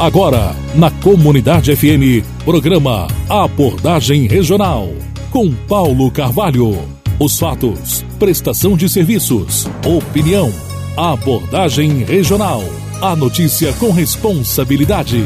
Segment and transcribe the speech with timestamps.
[0.00, 4.88] Agora, na Comunidade FM, programa Abordagem Regional.
[5.30, 6.74] Com Paulo Carvalho.
[7.18, 10.50] Os fatos, prestação de serviços, opinião.
[10.96, 12.62] Abordagem Regional.
[13.02, 15.22] A notícia com responsabilidade.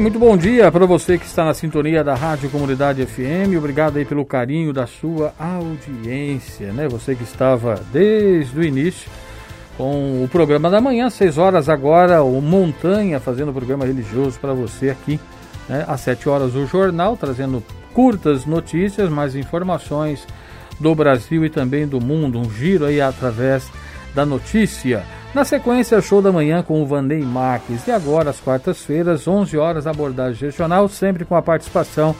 [0.00, 3.56] Muito bom dia para você que está na sintonia da Rádio Comunidade FM.
[3.56, 6.86] Obrigado aí pelo carinho da sua audiência, né?
[6.88, 9.10] Você que estava desde o início
[9.76, 14.52] com o programa da manhã, 6 horas agora, o Montanha fazendo o programa religioso para
[14.52, 15.18] você aqui,
[15.68, 15.84] né?
[15.88, 17.62] Às 7 horas o jornal trazendo
[17.92, 20.24] curtas notícias, mais informações
[20.78, 23.68] do Brasil e também do mundo, um giro aí através
[24.14, 25.02] da notícia.
[25.38, 27.86] Na sequência, show da manhã com o Vandei Marques.
[27.86, 32.12] E agora, às quartas-feiras, 11 horas, abordagem regional, sempre com a participação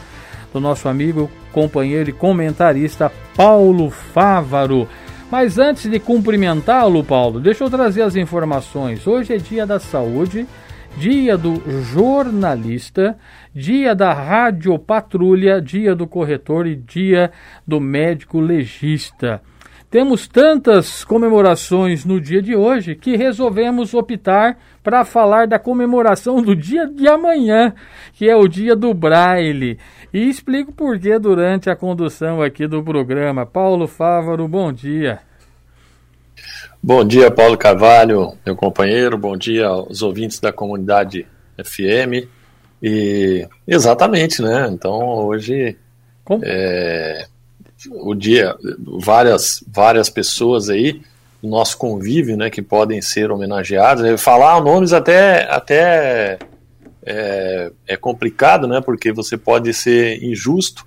[0.53, 4.87] do nosso amigo, companheiro e comentarista Paulo Fávaro.
[5.29, 9.05] Mas antes de cumprimentá-lo, Paulo, deixa eu trazer as informações.
[9.05, 10.47] Hoje é dia da saúde,
[10.95, 13.17] dia do jornalista,
[13.53, 17.33] dia da rádio patrulha, dia do corretor e dia
[17.67, 19.41] do médico legista.
[19.89, 26.55] Temos tantas comemorações no dia de hoje que resolvemos optar para falar da comemoração do
[26.55, 27.73] dia de amanhã,
[28.13, 29.79] que é o dia do Braille.
[30.13, 33.47] E explico por que durante a condução aqui do programa.
[33.47, 35.21] Paulo Fávaro, bom dia.
[36.81, 39.17] Bom dia, Paulo Carvalho, meu companheiro.
[39.17, 41.25] Bom dia aos ouvintes da comunidade
[41.57, 42.29] FM.
[42.81, 44.69] E exatamente, né?
[44.71, 45.75] Então hoje
[46.43, 47.25] é,
[47.91, 48.55] o dia,
[48.99, 51.01] várias, várias pessoas aí,
[51.41, 54.21] no nosso convívio, né, que podem ser homenageadas.
[54.21, 56.39] Falar nomes até, até
[57.05, 60.85] é, é complicado, né, porque você pode ser injusto,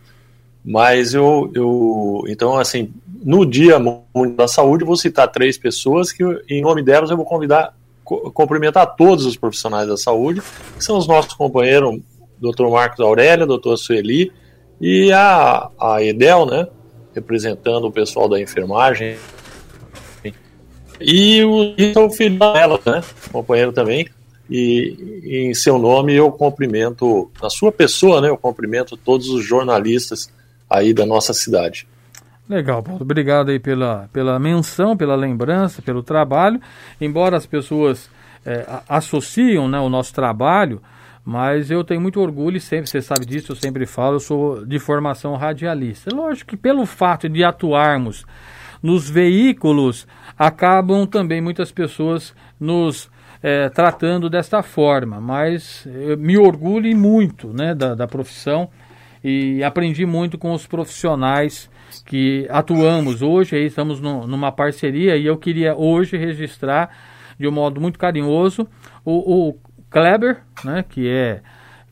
[0.64, 2.92] mas eu, eu então, assim,
[3.24, 7.26] no Dia Mundial da Saúde, vou citar três pessoas que, em nome delas, eu vou
[7.26, 10.42] convidar, cumprimentar todos os profissionais da saúde,
[10.76, 11.98] que são os nossos companheiros,
[12.38, 12.68] Dr.
[12.68, 13.76] Marcos Aurélio, Dr.
[13.76, 14.32] Sueli,
[14.80, 16.66] e a, a Edel, né,
[17.14, 19.16] representando o pessoal da enfermagem.
[21.00, 23.02] E o, e o filho dela, né?
[23.30, 24.08] Companheiro também.
[24.48, 28.28] E, em seu nome eu cumprimento, na sua pessoa, né?
[28.28, 30.30] Eu cumprimento todos os jornalistas
[30.68, 31.86] aí da nossa cidade.
[32.48, 33.00] Legal, Paulo.
[33.02, 36.60] Obrigado aí pela, pela menção, pela lembrança, pelo trabalho.
[37.00, 38.10] Embora as pessoas
[38.44, 40.80] é, associam né, o nosso trabalho
[41.24, 44.66] mas eu tenho muito orgulho, e sempre, você sabe disso, eu sempre falo, eu sou
[44.66, 46.14] de formação radialista.
[46.14, 48.24] Lógico que pelo fato de atuarmos
[48.82, 50.06] nos veículos,
[50.36, 53.08] acabam também muitas pessoas nos
[53.42, 58.68] é, tratando desta forma, mas eu me orgulho muito né, da, da profissão.
[59.24, 61.70] E aprendi muito com os profissionais
[62.04, 66.90] que atuamos hoje, aí estamos no, numa parceria e eu queria hoje registrar
[67.38, 68.66] de um modo muito carinhoso
[69.04, 69.58] o, o
[69.92, 71.40] Kleber, né, que é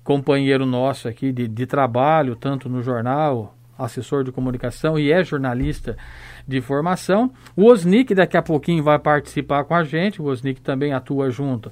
[0.03, 5.97] companheiro nosso aqui de, de trabalho, tanto no jornal, assessor de comunicação e é jornalista
[6.47, 7.31] de formação.
[7.57, 11.71] O Osnik daqui a pouquinho vai participar com a gente, o Osnik também atua junto.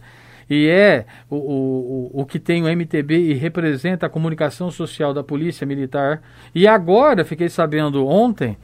[0.51, 5.23] E é o, o, o que tem o MTB e representa a comunicação social da
[5.23, 6.23] Polícia Militar.
[6.55, 8.57] E agora, fiquei sabendo ontem,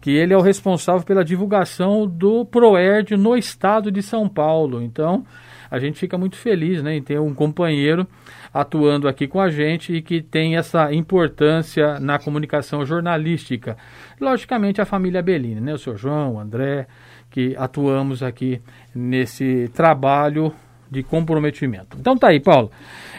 [0.00, 4.82] que ele é o responsável pela divulgação do PROERD no estado de São Paulo.
[4.82, 5.24] Então,
[5.70, 8.06] a gente fica muito feliz né, em ter um companheiro
[8.52, 13.76] atuando aqui com a gente e que tem essa importância na comunicação jornalística.
[14.20, 16.86] Logicamente, a família Bellini, né, o seu João, o André,
[17.30, 18.60] que atuamos aqui
[18.94, 20.52] nesse trabalho
[20.90, 21.96] de comprometimento.
[22.00, 22.70] Então tá aí, Paulo.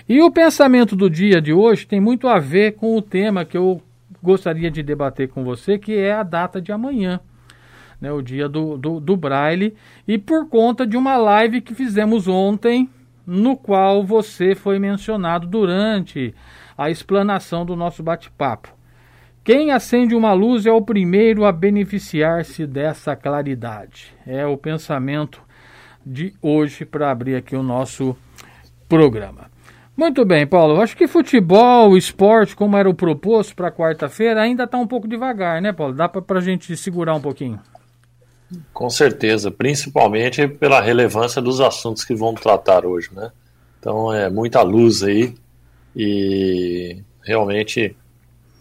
[0.09, 3.57] E o pensamento do dia de hoje tem muito a ver com o tema que
[3.57, 3.81] eu
[4.22, 7.22] gostaria de debater com você, que é a data de amanhã
[8.01, 9.75] né, o dia do, do, do Braille,
[10.07, 12.89] e por conta de uma live que fizemos ontem,
[13.25, 16.34] no qual você foi mencionado durante
[16.75, 18.73] a explanação do nosso bate-papo.
[19.44, 24.13] Quem acende uma luz é o primeiro a beneficiar-se dessa claridade.
[24.25, 25.42] É o pensamento
[26.06, 28.15] de hoje para abrir aqui o nosso
[28.89, 29.50] programa.
[29.95, 30.81] Muito bem, Paulo.
[30.81, 35.62] Acho que futebol, esporte, como era o proposto para quarta-feira, ainda está um pouco devagar,
[35.62, 35.94] né, Paulo?
[35.94, 37.59] Dá para a gente segurar um pouquinho.
[38.74, 43.31] Com certeza, principalmente pela relevância dos assuntos que vamos tratar hoje, né?
[43.80, 45.33] Então é muita luz aí
[45.95, 47.95] e realmente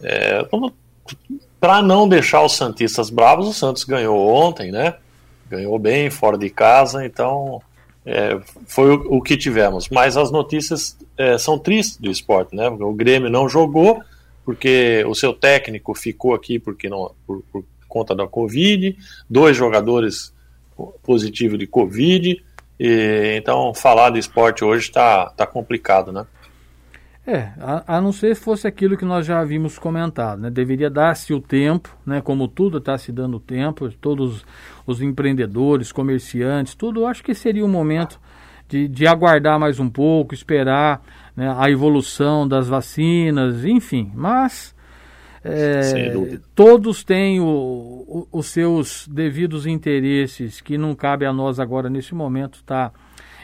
[0.01, 0.45] é,
[1.59, 4.95] para não deixar os santistas bravos, o Santos ganhou ontem, né?
[5.49, 7.61] Ganhou bem fora de casa, então
[8.05, 9.89] é, foi o, o, que tivemos.
[9.89, 12.67] Mas as notícias é, são tristes do esporte, né?
[12.67, 14.01] O Grêmio não jogou
[14.43, 18.97] porque o seu técnico ficou aqui porque não por, por conta da Covid,
[19.29, 20.33] dois jogadores
[21.03, 22.41] positivos de Covid.
[22.79, 26.25] E, então, falar de esporte hoje está tá complicado, né?
[27.27, 30.49] É, a, a, não ser se fosse aquilo que nós já havíamos comentado, né?
[30.49, 32.19] Deveria dar-se o tempo, né?
[32.21, 34.43] Como tudo está se dando tempo, todos
[34.87, 38.19] os empreendedores, comerciantes, tudo, acho que seria o momento
[38.67, 41.03] de, de aguardar mais um pouco, esperar
[41.35, 44.11] né, a evolução das vacinas, enfim.
[44.15, 44.73] Mas
[45.43, 51.89] é, todos têm o, o, os seus devidos interesses que não cabe a nós agora
[51.89, 52.99] nesse momento estar tá,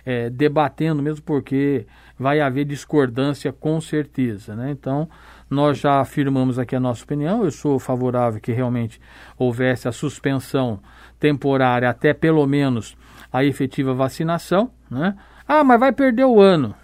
[0.05, 4.55] é, debatendo, mesmo porque vai haver discordância com certeza.
[4.55, 4.71] Né?
[4.71, 5.09] Então,
[5.49, 7.43] nós já afirmamos aqui a nossa opinião.
[7.43, 8.99] Eu sou favorável que realmente
[9.37, 10.79] houvesse a suspensão
[11.19, 12.95] temporária até pelo menos
[13.31, 14.71] a efetiva vacinação.
[14.89, 15.15] Né?
[15.47, 16.75] Ah, mas vai perder o ano.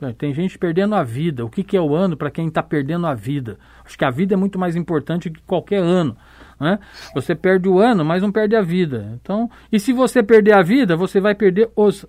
[0.00, 1.44] É, tem gente perdendo a vida.
[1.44, 3.58] O que, que é o ano para quem está perdendo a vida?
[3.84, 6.16] Acho que a vida é muito mais importante que qualquer ano.
[6.60, 6.78] Né?
[7.14, 9.18] Você perde o ano, mas não perde a vida.
[9.20, 12.06] Então, e se você perder a vida, você vai perder os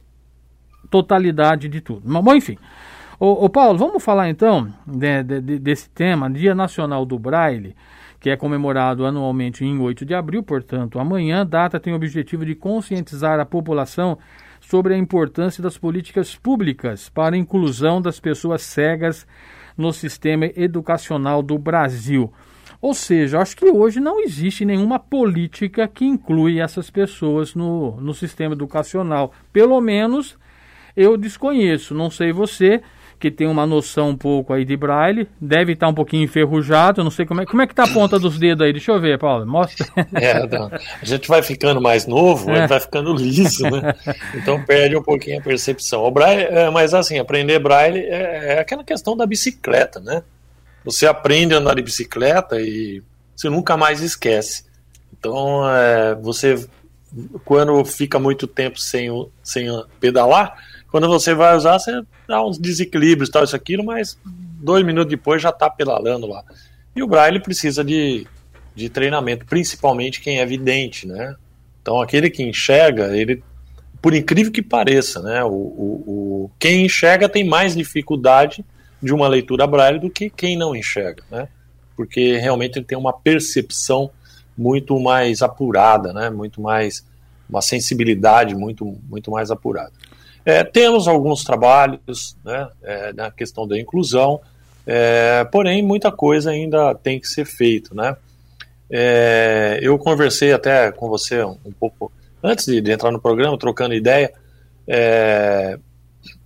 [0.89, 2.01] totalidade de tudo.
[2.05, 2.57] Mas, bom, enfim.
[3.19, 7.75] Ô, ô Paulo, vamos falar então de, de, desse tema, Dia Nacional do Braille,
[8.19, 11.41] que é comemorado anualmente em 8 de abril, portanto, amanhã.
[11.41, 14.17] A data tem o objetivo de conscientizar a população
[14.69, 19.25] sobre a importância das políticas públicas para a inclusão das pessoas cegas
[19.77, 22.33] no sistema educacional do Brasil.
[22.81, 28.13] Ou seja, acho que hoje não existe nenhuma política que inclui essas pessoas no, no
[28.13, 29.31] sistema educacional.
[29.53, 30.37] Pelo menos
[30.97, 32.81] eu desconheço, não sei você,
[33.19, 37.09] que tem uma noção um pouco aí de braille, deve estar um pouquinho enferrujado, não
[37.09, 39.17] sei como é, como é que tá a ponta dos dedos aí, deixa eu ver,
[39.17, 39.87] Paulo, mostra.
[40.17, 40.31] É,
[41.01, 42.65] a gente vai ficando mais novo, é.
[42.65, 43.93] vai ficando liso, né?
[44.35, 46.03] Então perde um pouquinho a percepção.
[46.03, 50.23] O braille, é, mas assim, aprender braille é, é aquela questão da bicicleta, né?
[50.83, 53.03] Você aprende a andar de bicicleta e
[53.35, 54.65] você nunca mais esquece.
[55.19, 56.67] Então, é, você,
[57.43, 59.09] quando fica muito tempo sem,
[59.43, 59.67] sem
[59.99, 60.55] pedalar,
[60.97, 65.39] quando você vai usar, você dá uns desequilíbrios, tal, isso, aquilo, mas dois minutos depois
[65.39, 66.43] já está pedalando lá.
[66.95, 68.25] E o Braille precisa de,
[68.73, 71.35] de treinamento, principalmente quem é vidente, né?
[71.79, 73.43] Então, aquele que enxerga, ele,
[74.01, 75.43] por incrível que pareça, né?
[75.43, 78.65] O, o, o, quem enxerga tem mais dificuldade
[78.99, 81.47] de uma leitura Braille do que quem não enxerga, né?
[81.95, 84.09] Porque realmente ele tem uma percepção
[84.57, 86.31] muito mais apurada, né?
[86.31, 87.05] Muito mais
[87.47, 89.93] uma sensibilidade muito muito mais apurada.
[90.47, 94.39] É, temos alguns trabalhos né, é, na questão da inclusão,
[94.85, 97.93] é, porém muita coisa ainda tem que ser feita.
[97.93, 98.15] Né?
[98.89, 102.09] É, eu conversei até com você um, pouco
[102.41, 104.31] antes de, de, entrar no programa, trocando ideia,
[104.87, 105.77] é,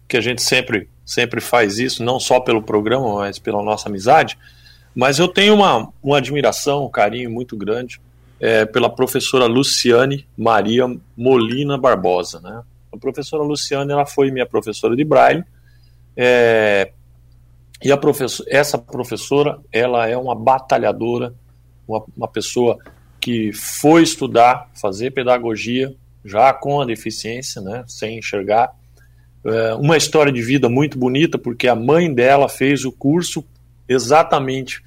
[0.07, 4.35] que a gente sempre, sempre faz isso, não só pelo programa, mas pela nossa amizade.
[4.95, 8.01] Mas eu tenho uma, uma admiração, um carinho muito grande
[8.39, 12.63] é, pela professora Luciane Maria Molina Barbosa, né?
[12.91, 15.43] A professora Luciana ela foi minha professora de Braille.
[16.15, 16.91] É,
[17.83, 21.33] e a professor, essa professora ela é uma batalhadora,
[21.87, 22.77] uma, uma pessoa
[23.19, 28.71] que foi estudar, fazer pedagogia, já com a deficiência, né, sem enxergar.
[29.43, 33.43] É, uma história de vida muito bonita, porque a mãe dela fez o curso
[33.87, 34.81] exatamente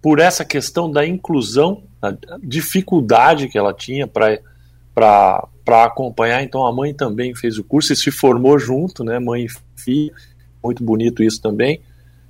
[0.00, 4.38] por essa questão da inclusão, a dificuldade que ela tinha para
[4.94, 6.42] para acompanhar.
[6.42, 9.18] Então a mãe também fez o curso e se formou junto, né?
[9.18, 10.12] Mãe e filha,
[10.62, 11.80] muito bonito isso também.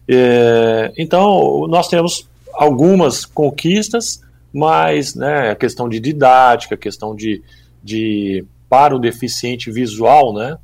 [0.08, 7.42] É, então nós temos algumas conquistas, mas né, a questão de didática, a questão de,
[7.82, 10.56] de para o deficiente visual, né?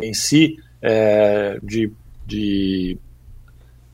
[0.00, 1.92] Em si, é, de,
[2.26, 2.96] de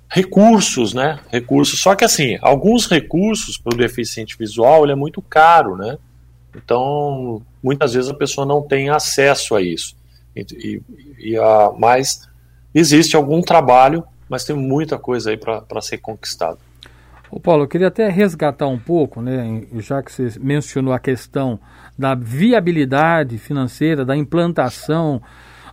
[0.09, 1.19] recursos, né?
[1.31, 1.81] Recursos.
[1.81, 5.99] Só que assim, alguns recursos para o deficiente visual ele é muito caro, né?
[6.63, 9.97] Então, muitas vezes a pessoa não tem acesso a isso.
[10.35, 10.83] E, e,
[11.31, 12.29] e a, mas
[12.75, 16.59] existe algum trabalho, mas tem muita coisa aí para ser conquistado.
[17.31, 21.61] Ô Paulo, eu queria até resgatar um pouco, né, já que você mencionou a questão
[21.99, 25.21] da viabilidade financeira, da implantação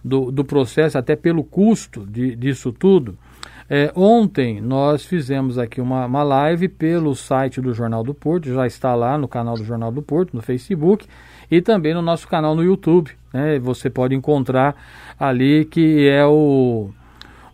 [0.04, 3.18] do, do processo, até pelo custo de, disso tudo.
[3.67, 8.67] É, ontem nós fizemos aqui uma, uma live pelo site do Jornal do Porto, já
[8.67, 11.07] está lá no canal do Jornal do Porto, no Facebook,
[11.50, 13.12] e também no nosso canal no YouTube.
[13.34, 13.57] Né?
[13.60, 14.75] Você pode encontrar
[15.19, 16.91] ali que é o,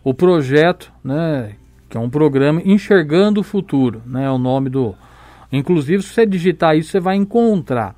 [0.04, 1.54] o projeto, né?
[1.88, 4.24] que é um programa Enxergando o Futuro, né?
[4.24, 4.94] é o nome do.
[5.50, 7.94] Inclusive, se você digitar isso, você vai encontrar.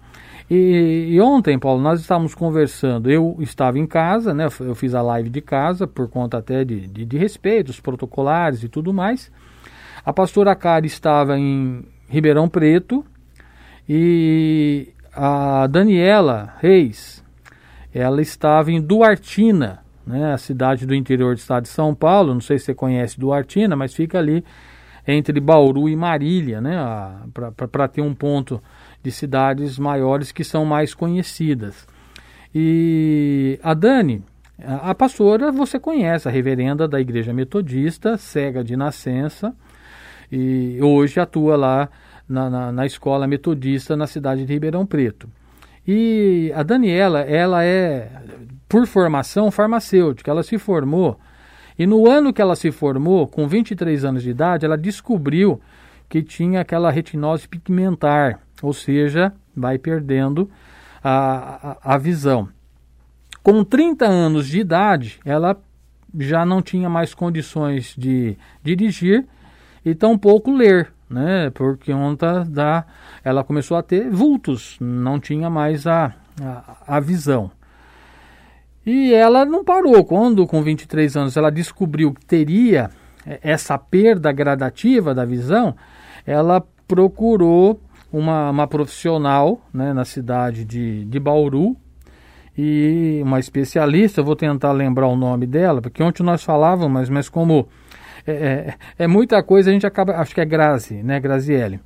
[0.51, 3.11] E, e, ontem, Paulo, nós estávamos conversando.
[3.11, 4.47] Eu estava em casa, né?
[4.61, 8.69] Eu fiz a live de casa por conta até de, de, de respeitos protocolares e
[8.69, 9.33] tudo mais.
[10.05, 13.05] A pastora Cari estava em Ribeirão Preto
[13.89, 17.25] E a Daniela Reis,
[17.95, 22.35] ela estava em Duartina, né, a cidade do interior do estado de São Paulo.
[22.35, 24.45] Não sei se você conhece Duartina, mas fica ali
[25.07, 26.77] entre Bauru e Marília, né,
[27.69, 28.61] para ter um ponto
[29.05, 31.87] de cidades maiores que são mais conhecidas.
[32.55, 34.25] E a Dani,
[34.59, 39.55] a pastora você conhece, a reverenda da Igreja Metodista, cega de nascença,
[40.33, 41.89] e hoje atua lá
[42.27, 45.29] na, na, na, escola metodista na cidade de Ribeirão Preto.
[45.87, 48.11] E a Daniela, ela é,
[48.67, 50.31] por formação, farmacêutica.
[50.31, 51.21] Ela se formou,
[51.79, 55.61] e no ano que ela se formou, com 23 anos de idade, ela descobriu
[56.09, 60.51] que tinha aquela retinose pigmentar, ou seja, vai perdendo
[61.03, 62.49] a, a, a visão.
[63.43, 65.57] Com 30 anos de idade, ela
[66.19, 69.27] já não tinha mais condições de dirigir
[69.85, 71.51] e tampouco ler, né?
[71.51, 72.85] Por conta da.
[73.23, 77.51] Ela começou a ter vultos, não tinha mais a, a, a visão.
[78.87, 80.05] E ela não parou.
[80.05, 82.91] Quando, com 23 anos, ela descobriu que teria
[83.43, 85.75] essa perda gradativa da visão,
[86.27, 87.81] ela procurou
[88.15, 91.77] uma, uma profissional né, na cidade de, de Bauru,
[92.57, 97.29] e uma especialista, vou tentar lembrar o nome dela, porque ontem nós falávamos, mas, mas
[97.29, 97.69] como
[98.25, 101.81] é, é, é muita coisa, a gente acaba, acho que é Grazi, né, Graziele.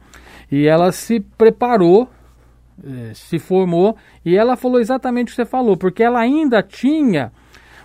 [0.53, 2.07] E ela se preparou,
[2.85, 7.33] é, se formou, e ela falou exatamente o que você falou, porque ela ainda tinha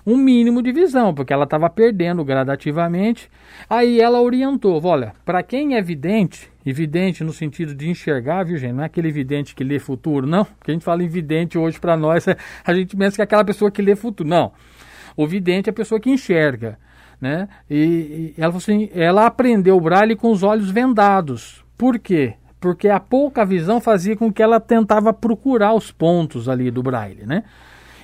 [0.06, 3.32] um mínimo de visão, porque ela estava perdendo gradativamente.
[3.70, 8.74] Aí ela orientou: olha, para quem é vidente, evidente no sentido de enxergar, viu, gente?
[8.74, 10.46] Não é aquele vidente que lê futuro, não.
[10.46, 12.26] Porque a gente fala em vidente hoje para nós,
[12.66, 14.28] a gente pensa que é aquela pessoa que lê futuro.
[14.28, 14.52] Não.
[15.16, 16.78] O vidente é a pessoa que enxerga.
[17.20, 17.48] Né?
[17.70, 21.64] E, e ela, assim, ela aprendeu o braille com os olhos vendados.
[21.78, 22.36] Por quê?
[22.60, 27.26] Porque a pouca visão fazia com que ela tentava procurar os pontos ali do braille,
[27.26, 27.44] né?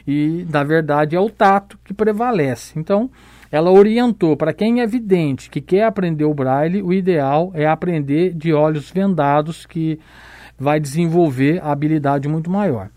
[0.07, 2.77] E na verdade é o tato que prevalece.
[2.77, 3.09] Então,
[3.51, 8.33] ela orientou para quem é vidente, que quer aprender o braille, o ideal é aprender
[8.33, 9.99] de olhos vendados, que
[10.57, 12.89] vai desenvolver a habilidade muito maior.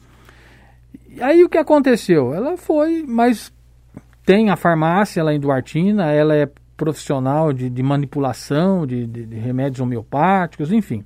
[1.20, 2.34] Aí o que aconteceu?
[2.34, 3.52] Ela foi, mas
[4.24, 9.36] tem a farmácia lá em Duartina, ela é profissional de, de manipulação de, de, de,
[9.36, 11.04] remédios homeopáticos, enfim.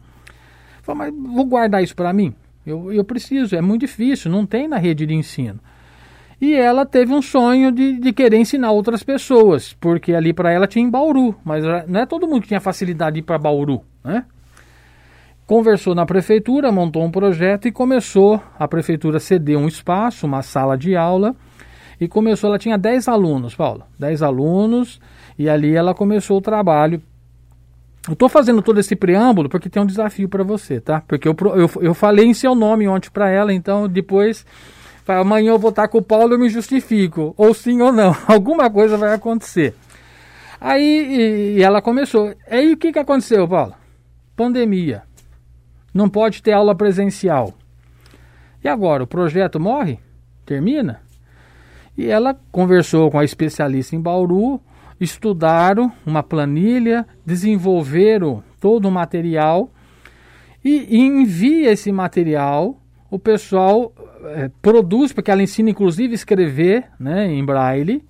[0.82, 2.34] Falei, mas vou guardar isso para mim?
[2.64, 5.60] Eu, eu preciso, é muito difícil, não tem na rede de ensino.
[6.40, 10.66] E ela teve um sonho de, de querer ensinar outras pessoas, porque ali para ela
[10.66, 13.80] tinha em Bauru, mas não é todo mundo que tinha facilidade de ir para Bauru,
[14.04, 14.24] né?
[15.46, 20.76] Conversou na prefeitura, montou um projeto e começou a prefeitura ceder um espaço, uma sala
[20.76, 21.34] de aula,
[22.00, 25.00] e começou, ela tinha 10 alunos, Paula, 10 alunos,
[25.38, 27.00] e ali ela começou o trabalho.
[28.06, 31.02] Eu estou fazendo todo esse preâmbulo porque tem um desafio para você, tá?
[31.06, 34.44] Porque eu, eu, eu falei em seu nome ontem para ela, então depois
[35.06, 38.70] amanhã eu vou estar com o Paulo, eu me justifico, ou sim ou não, alguma
[38.70, 39.75] coisa vai acontecer.
[40.60, 42.34] Aí e, e ela começou.
[42.50, 43.75] Aí o que, que aconteceu, Paulo?
[44.34, 45.02] Pandemia.
[45.92, 47.54] Não pode ter aula presencial.
[48.62, 49.98] E agora, o projeto morre?
[50.44, 51.00] Termina?
[51.96, 54.60] E ela conversou com a especialista em Bauru,
[55.00, 59.70] estudaram uma planilha, desenvolveram todo o material
[60.64, 62.78] e envia esse material.
[63.16, 63.94] O pessoal
[64.25, 68.04] é, produz, porque ela ensina inclusive escrever né, em braille.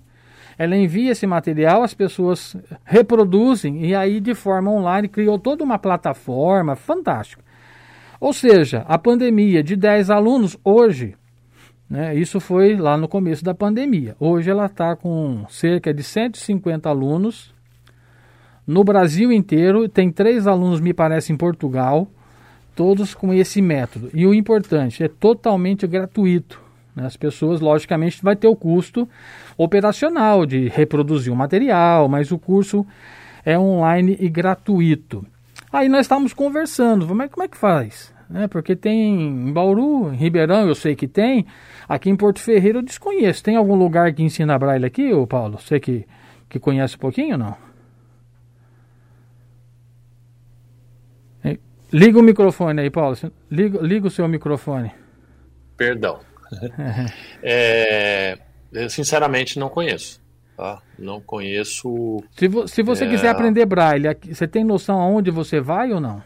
[0.57, 5.79] Ela envia esse material, as pessoas reproduzem e aí de forma online criou toda uma
[5.79, 7.41] plataforma fantástica.
[8.19, 11.15] Ou seja, a pandemia de 10 alunos hoje,
[11.89, 14.13] né, isso foi lá no começo da pandemia.
[14.19, 17.55] Hoje ela está com cerca de 150 alunos
[18.67, 19.87] no Brasil inteiro.
[19.87, 22.09] Tem três alunos, me parece, em Portugal
[22.77, 24.11] todos com esse método.
[24.13, 26.61] E o importante, é totalmente gratuito.
[26.95, 27.07] Né?
[27.07, 29.09] As pessoas, logicamente, vai ter o custo
[29.57, 32.85] operacional de reproduzir o material, mas o curso
[33.43, 35.25] é online e gratuito.
[35.73, 38.13] Aí nós estávamos conversando, é, como é que faz?
[38.33, 41.47] É, porque tem em Bauru, em Ribeirão, eu sei que tem.
[41.89, 43.43] Aqui em Porto Ferreiro eu desconheço.
[43.43, 45.57] Tem algum lugar que ensina braille aqui, ô Paulo?
[45.57, 46.05] Você que,
[46.47, 47.66] que conhece um pouquinho ou não?
[51.97, 53.17] Liga o microfone aí, Paulo.
[53.49, 54.91] Liga, liga o seu microfone.
[55.75, 56.19] Perdão.
[57.41, 58.37] é,
[58.71, 60.21] eu sinceramente não conheço.
[60.55, 60.79] Tá?
[60.97, 62.23] Não conheço.
[62.37, 63.09] Se, vo, se você é...
[63.09, 66.21] quiser aprender braille, você tem noção aonde você vai ou não?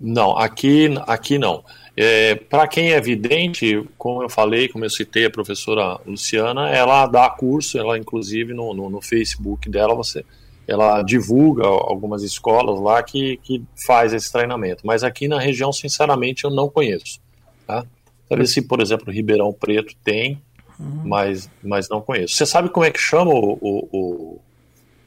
[0.00, 1.62] Não, aqui, aqui não.
[1.94, 7.06] É, Para quem é vidente, como eu falei, como eu citei a professora Luciana, ela
[7.06, 10.24] dá curso, ela inclusive no, no, no Facebook dela você
[10.66, 14.86] ela divulga algumas escolas lá que, que faz esse treinamento.
[14.86, 17.20] Mas aqui na região, sinceramente, eu não conheço.
[17.66, 17.84] Tá?
[18.28, 20.42] Saber se, por exemplo, Ribeirão Preto tem,
[20.78, 21.02] uhum.
[21.04, 22.34] mas, mas não conheço.
[22.34, 24.40] Você sabe como é que chama o, o, o,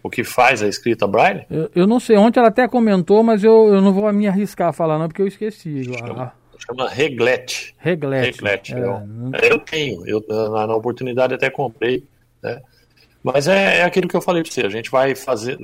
[0.03, 1.45] o que faz a escrita Braille?
[1.49, 2.17] Eu, eu, não sei.
[2.17, 5.23] Ontem ela até comentou, mas eu, eu não vou me arriscar a falar não, porque
[5.23, 5.83] eu esqueci.
[5.85, 6.33] Chama,
[6.65, 7.75] chama Reglete.
[7.79, 8.25] Reglete.
[8.31, 8.73] Reglete.
[8.75, 9.31] É, eu, não...
[9.41, 10.05] eu tenho.
[10.07, 12.03] Eu, na, na oportunidade até comprei,
[12.43, 12.61] né?
[13.23, 15.57] Mas é, é aquilo que eu falei para você, a gente vai fazer,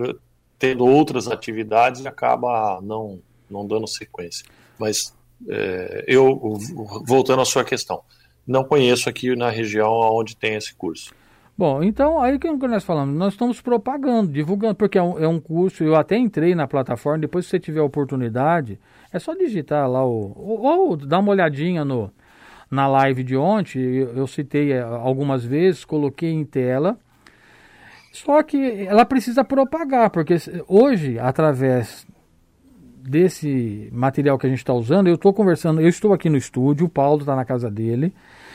[0.59, 3.19] tendo outras atividades e acaba não,
[3.49, 4.45] não dando sequência.
[4.77, 5.13] Mas
[5.47, 6.57] é, eu,
[7.05, 8.01] voltando à sua questão,
[8.45, 11.13] não conheço aqui na região onde tem esse curso.
[11.55, 15.39] Bom, então aí que nós falamos, nós estamos propagando, divulgando, porque é um, é um
[15.39, 18.79] curso, eu até entrei na plataforma, depois se você tiver oportunidade,
[19.11, 22.11] é só digitar lá o, ou, ou dar uma olhadinha no,
[22.71, 26.97] na live de ontem, eu, eu citei é, algumas vezes, coloquei em tela,
[28.13, 30.35] só que ela precisa propagar, porque
[30.67, 32.05] hoje, através
[33.01, 36.85] desse material que a gente está usando, eu estou conversando, eu estou aqui no estúdio,
[36.85, 38.13] o Paulo está na casa dele.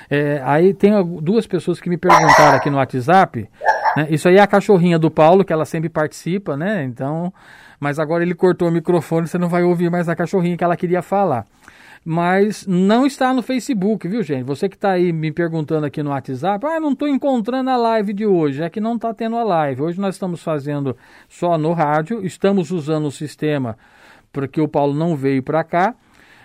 [0.09, 3.51] É, aí tem duas pessoas que me perguntaram aqui no WhatsApp.
[3.97, 6.85] Né, isso aí é a cachorrinha do Paulo, que ela sempre participa, né?
[6.85, 7.35] Então,
[7.81, 10.77] mas agora ele cortou o microfone, você não vai ouvir mais a cachorrinha que ela
[10.77, 11.45] queria falar
[12.05, 14.45] mas não está no Facebook, viu, gente?
[14.45, 18.13] Você que está aí me perguntando aqui no WhatsApp, ah, não estou encontrando a live
[18.13, 19.83] de hoje, é que não está tendo a live.
[19.83, 20.97] Hoje nós estamos fazendo
[21.29, 23.77] só no rádio, estamos usando o sistema
[24.33, 25.95] porque o Paulo não veio para cá,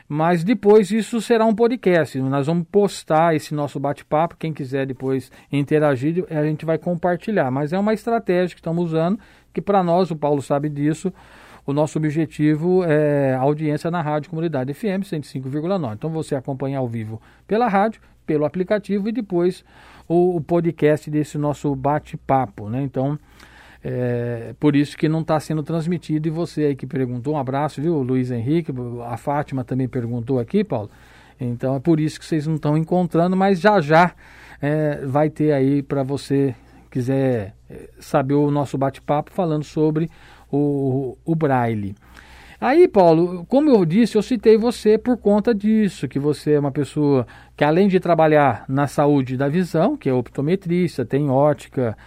[0.08, 2.20] mas depois isso será um podcast.
[2.20, 4.36] Nós vamos postar esse nosso bate-papo.
[4.38, 7.50] Quem quiser depois interagir, a gente vai compartilhar.
[7.50, 9.20] Mas é uma estratégia que estamos usando,
[9.54, 11.12] que para nós, o Paulo sabe disso,
[11.66, 15.94] o nosso objetivo é audiência na Rádio Comunidade FM 105,9.
[15.94, 19.64] Então você acompanha ao vivo pela rádio, pelo aplicativo e depois
[20.08, 22.82] o, o podcast desse nosso bate-papo, né?
[22.82, 23.18] Então,
[23.84, 26.28] é, por isso que não está sendo transmitido.
[26.28, 28.74] E você aí que perguntou, um abraço, viu, Luiz Henrique,
[29.06, 30.90] a Fátima também perguntou aqui, Paulo.
[31.40, 34.14] Então é por isso que vocês não estão encontrando, mas já já
[34.62, 36.56] é, vai ter aí para você
[36.90, 40.10] quiser é, saber o nosso bate-papo falando sobre
[40.54, 41.96] o, o Braille.
[42.62, 46.72] Aí, Paulo, como eu disse, eu citei você por conta disso, que você é uma
[46.72, 51.98] pessoa que além de trabalhar na saúde da visão, que é optometrista, tem ótica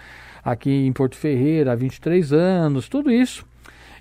[0.42, 3.44] aqui em Porto Ferreira há 23 anos, tudo isso.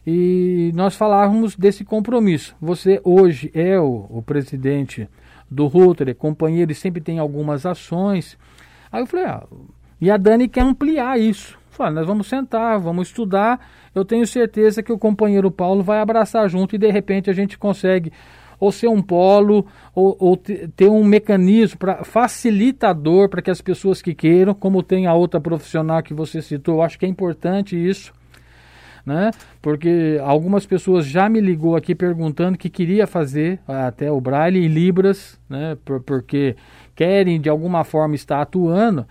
[0.07, 2.55] E nós falávamos desse compromisso.
[2.61, 5.09] Você hoje é o, o presidente
[5.49, 8.37] do Rotary, companheiro, e sempre tem algumas ações.
[8.91, 9.43] Aí eu falei, ah,
[9.99, 11.57] e a Dani quer ampliar isso.
[11.69, 13.59] Falei, nós vamos sentar, vamos estudar.
[13.95, 17.57] Eu tenho certeza que o companheiro Paulo vai abraçar junto e de repente a gente
[17.57, 18.11] consegue
[18.59, 24.01] ou ser um polo ou, ou ter um mecanismo para facilitador para que as pessoas
[24.01, 28.13] que queiram, como tem a outra profissional que você citou, acho que é importante isso.
[29.05, 29.29] Né?
[29.61, 34.67] Porque algumas pessoas já me ligou aqui perguntando que queria fazer até o Braille em
[34.67, 35.77] Libras, né?
[36.05, 36.55] porque
[36.95, 39.05] querem de alguma forma estar atuando.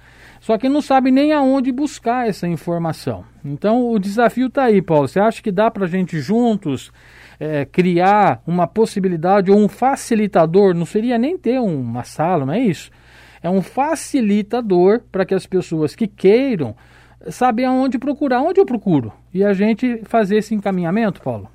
[0.44, 3.24] Só que não sabe nem aonde buscar essa informação.
[3.42, 5.08] Então o desafio está aí, Paulo.
[5.08, 6.92] Você acha que dá para a gente juntos
[7.40, 10.74] é, criar uma possibilidade ou um facilitador?
[10.74, 12.90] Não seria nem ter uma sala, não é isso?
[13.42, 16.76] É um facilitador para que as pessoas que queiram
[17.30, 19.14] saber aonde procurar, onde eu procuro.
[19.32, 21.48] E a gente fazer esse encaminhamento, Paulo.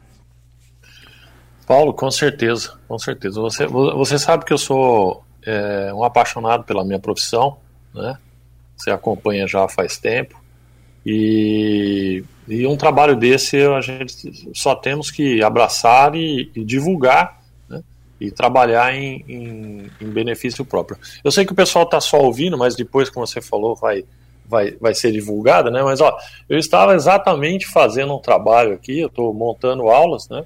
[1.68, 3.40] Paulo, com certeza, com certeza.
[3.40, 7.58] Você, você sabe que eu sou é, um apaixonado pela minha profissão,
[7.94, 8.18] né?
[8.80, 10.40] Você acompanha já faz tempo.
[11.06, 17.82] E, e um trabalho desse a gente só temos que abraçar e, e divulgar né,
[18.20, 20.98] e trabalhar em, em, em, benefício próprio.
[21.24, 24.04] Eu sei que o pessoal está só ouvindo, mas depois, como você falou, vai,
[24.46, 25.82] vai, vai ser divulgada, né?
[25.84, 26.18] Mas ó,
[26.50, 30.44] eu estava exatamente fazendo um trabalho aqui, eu estou montando aulas, né?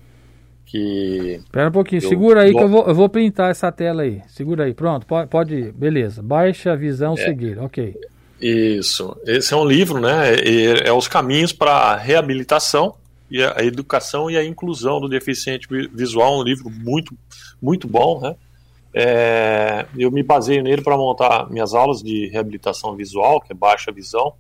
[0.65, 4.21] Que Espera um pouquinho, segura aí que eu vou, eu vou printar essa tela aí.
[4.27, 6.21] Segura aí, pronto, pode, pode beleza.
[6.21, 7.95] Baixa a visão, é, seguir, ok.
[8.43, 9.15] Isso.
[9.25, 10.34] Esse é um livro, né?
[10.34, 12.95] É, é os caminhos para a reabilitação
[13.32, 16.39] e a educação e a inclusão do deficiente visual.
[16.39, 17.17] Um livro muito,
[17.62, 18.36] muito bom, né?
[18.93, 23.93] É, eu me baseio nele para montar minhas aulas de reabilitação visual, que é baixa
[23.93, 24.34] visão,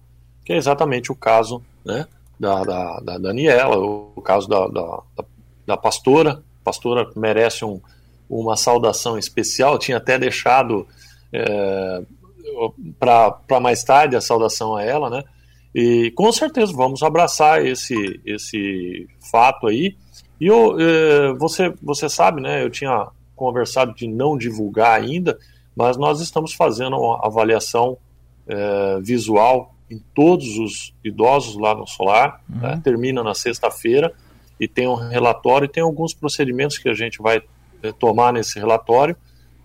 [0.43, 2.05] que é exatamente o caso né,
[2.37, 4.99] da, da, da Daniela, o, caso da, da,
[5.65, 6.43] da, pastora.
[6.61, 7.79] A pastora merece um,
[8.29, 9.73] uma saudação especial.
[9.73, 10.85] Eu tinha até deixado
[11.31, 12.03] é,
[12.99, 15.23] para mais tarde a saudação a ela, né?
[15.73, 19.95] E com certeza vamos abraçar esse, esse fato aí.
[20.39, 22.63] E eu, eh, você, você sabe, né?
[22.63, 25.37] Eu tinha conversado de não divulgar ainda,
[25.75, 27.97] mas nós estamos fazendo uma avaliação
[28.47, 32.59] eh, visual em todos os idosos lá no solar, uhum.
[32.59, 32.81] né?
[32.83, 34.13] termina na sexta-feira
[34.59, 37.41] e tem um relatório, e tem alguns procedimentos que a gente vai
[37.81, 39.15] é, tomar nesse relatório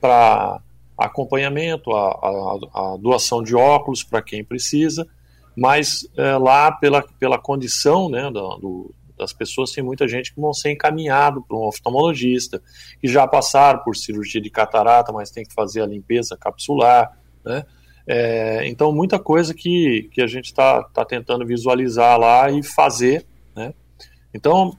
[0.00, 0.60] para
[0.98, 5.06] acompanhamento, a, a, a, doação de óculos para quem precisa,
[5.56, 10.40] mas é, lá pela, pela condição né, do, do, das pessoas, tem muita gente que
[10.40, 12.62] vão ser encaminhado para um oftalmologista,
[13.00, 17.64] que já passaram por cirurgia de catarata, mas tem que fazer a limpeza capsular, né?
[18.10, 23.26] É, então, muita coisa que, que a gente está tá tentando visualizar lá e fazer,
[23.54, 23.74] né?
[24.32, 24.74] Então,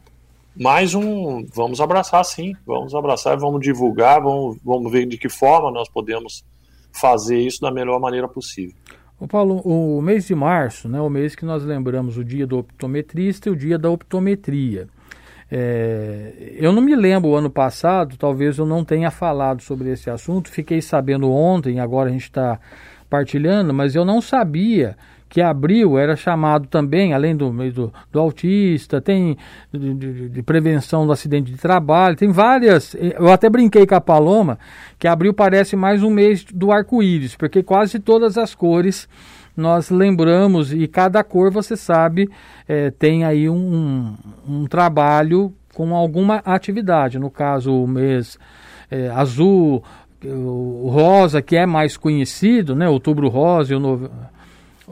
[0.55, 5.71] mais um, vamos abraçar sim, vamos abraçar, vamos divulgar, vamos, vamos ver de que forma
[5.71, 6.43] nós podemos
[6.91, 8.75] fazer isso da melhor maneira possível.
[9.19, 12.57] O Paulo, o mês de março, né, o mês que nós lembramos o dia do
[12.57, 14.87] optometrista e o dia da optometria.
[15.51, 20.09] É, eu não me lembro o ano passado, talvez eu não tenha falado sobre esse
[20.09, 22.59] assunto, fiquei sabendo ontem, agora a gente está
[23.09, 24.95] partilhando, mas eu não sabia
[25.29, 29.37] que abril era chamado também, além do do, do autista, tem
[29.71, 32.95] de, de, de, prevenção do acidente de trabalho, tem várias.
[32.95, 34.57] Eu até brinquei com a Paloma
[34.97, 39.07] que abril parece mais um mês do arco-íris, porque quase todas as cores
[39.55, 42.29] nós lembramos e cada cor, você sabe,
[42.67, 44.15] é, tem aí um,
[44.47, 47.19] um trabalho com alguma atividade.
[47.19, 48.39] No caso, o mês
[48.89, 49.83] é, azul,
[50.23, 52.87] o rosa, que é mais conhecido, né?
[52.89, 54.09] Outubro rosa e o, no,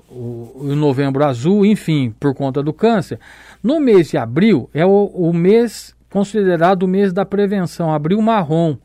[0.10, 3.20] o, o novembro azul, enfim, por conta do câncer.
[3.64, 8.78] No mês de abril é o, o mês considerado o mês da prevenção, abril marrom.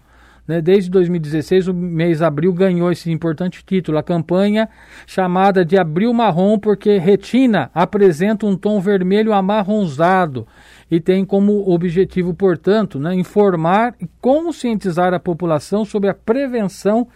[0.46, 0.60] Né?
[0.60, 4.68] Desde 2016, o mês abril ganhou esse importante título, a campanha
[5.06, 10.46] chamada de Abril Marrom, porque retina apresenta um tom vermelho amarronzado
[10.90, 17.08] e tem como objetivo, portanto, né, informar e conscientizar a população sobre a prevenção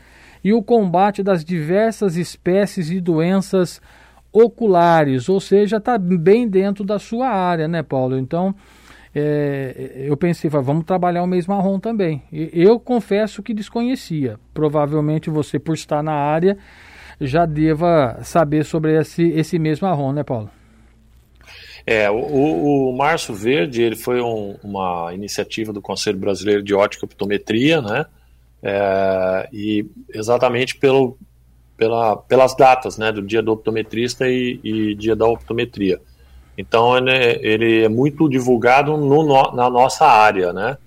[0.42, 3.80] e o combate das diversas espécies de doenças
[4.32, 8.18] oculares, ou seja, está bem dentro da sua área, né, Paulo?
[8.18, 8.54] Então,
[9.14, 12.22] é, eu pensei, vamos trabalhar o mês marrom também.
[12.30, 14.38] Eu confesso que desconhecia.
[14.52, 16.58] Provavelmente você, por estar na área,
[17.18, 20.50] já deva saber sobre esse, esse mês marrom, né, Paulo?
[21.86, 27.04] É, o, o Março Verde ele foi um, uma iniciativa do Conselho Brasileiro de Ótica
[27.04, 28.04] e Optometria, né?
[28.62, 31.16] É, e exatamente pelo,
[31.76, 36.00] pela, pelas datas, né, do dia do optometrista e, e dia da optometria.
[36.56, 40.78] Então ele, ele é muito divulgado no, na nossa área, né?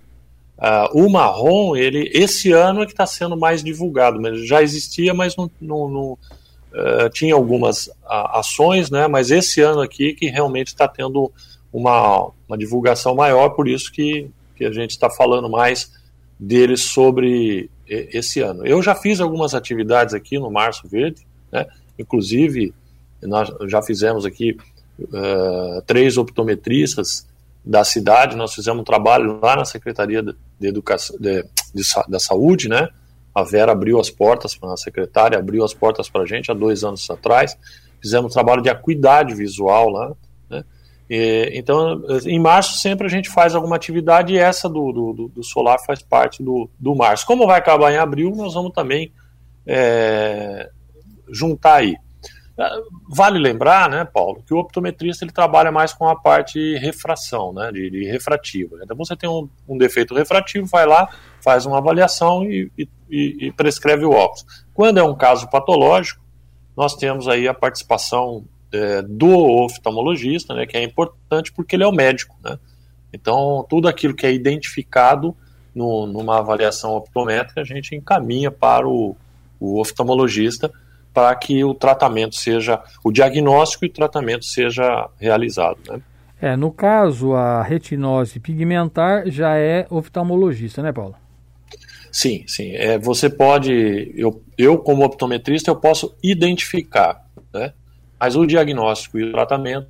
[0.57, 5.13] Uh, o marrom, ele esse ano é que está sendo mais divulgado, mas já existia,
[5.13, 9.07] mas não, não, não uh, tinha algumas ações, né?
[9.07, 11.31] Mas esse ano aqui que realmente está tendo
[11.71, 15.91] uma, uma divulgação maior, por isso que, que a gente está falando mais
[16.39, 18.65] deles sobre esse ano.
[18.65, 21.65] Eu já fiz algumas atividades aqui no Março Verde, né?
[21.97, 22.73] Inclusive
[23.21, 24.57] nós já fizemos aqui
[24.99, 27.27] uh, três optometristas
[27.65, 32.69] da cidade, nós fizemos um trabalho lá na Secretaria de, Educação, de, de, da Saúde,
[32.69, 32.87] né?
[33.35, 36.83] A Vera abriu as portas, a secretária abriu as portas para a gente há dois
[36.83, 37.57] anos atrás.
[38.01, 40.13] Fizemos um trabalho de acuidade visual lá.
[41.09, 45.43] E, então, em março sempre a gente faz alguma atividade e essa do, do, do,
[45.43, 47.25] solar faz parte do, do março.
[47.25, 49.11] Como vai acabar em abril, nós vamos também
[49.65, 50.69] é,
[51.31, 51.95] juntar aí.
[53.09, 57.71] Vale lembrar, né, Paulo, que o optometrista ele trabalha mais com a parte refração, né,
[57.71, 58.77] de, de refrativa.
[58.83, 61.07] Então você tem um, um, defeito refrativo, vai lá,
[61.41, 64.45] faz uma avaliação e, e, e, prescreve o óculos.
[64.73, 66.21] Quando é um caso patológico,
[66.75, 69.29] nós temos aí a participação é, do
[69.63, 72.57] oftalmologista, né, que é importante porque ele é o médico, né.
[73.13, 75.35] Então tudo aquilo que é identificado
[75.73, 79.15] no, numa avaliação optométrica a gente encaminha para o,
[79.59, 80.71] o oftalmologista
[81.13, 85.79] para que o tratamento seja, o diagnóstico e o tratamento seja realizado.
[85.89, 86.01] Né?
[86.41, 91.15] É, no caso, a retinose pigmentar já é oftalmologista, né, Paulo?
[92.11, 92.71] Sim, sim.
[92.71, 97.73] É, você pode, eu, eu como optometrista, eu posso identificar, né?
[98.19, 99.87] Mas o diagnóstico e o tratamento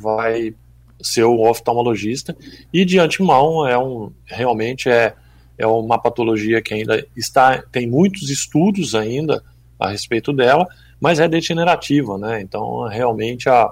[0.00, 0.54] vai,
[1.00, 2.36] ser o oftalmologista
[2.72, 5.14] e de antemão é um, realmente é,
[5.56, 9.42] é uma patologia que ainda está, tem muitos estudos ainda
[9.78, 10.66] a respeito dela,
[11.00, 12.40] mas é degenerativa, né?
[12.40, 13.70] Então, realmente a,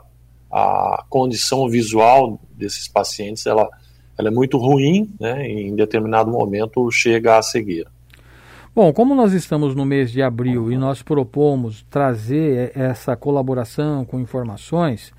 [0.50, 3.68] a condição visual desses pacientes ela,
[4.16, 5.48] ela é muito ruim, né?
[5.48, 7.90] Em determinado momento chega à cegueira.
[8.76, 14.20] Bom, como nós estamos no mês de abril e nós propomos trazer essa colaboração com
[14.20, 15.14] informações,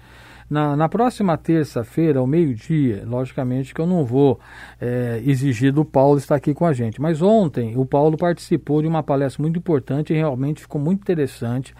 [0.48, 4.40] na, na próxima terça-feira, ao meio-dia, logicamente que eu não vou
[4.80, 8.88] é, exigir do Paulo estar aqui com a gente, mas ontem o Paulo participou de
[8.88, 11.74] uma palestra muito importante e realmente ficou muito interessante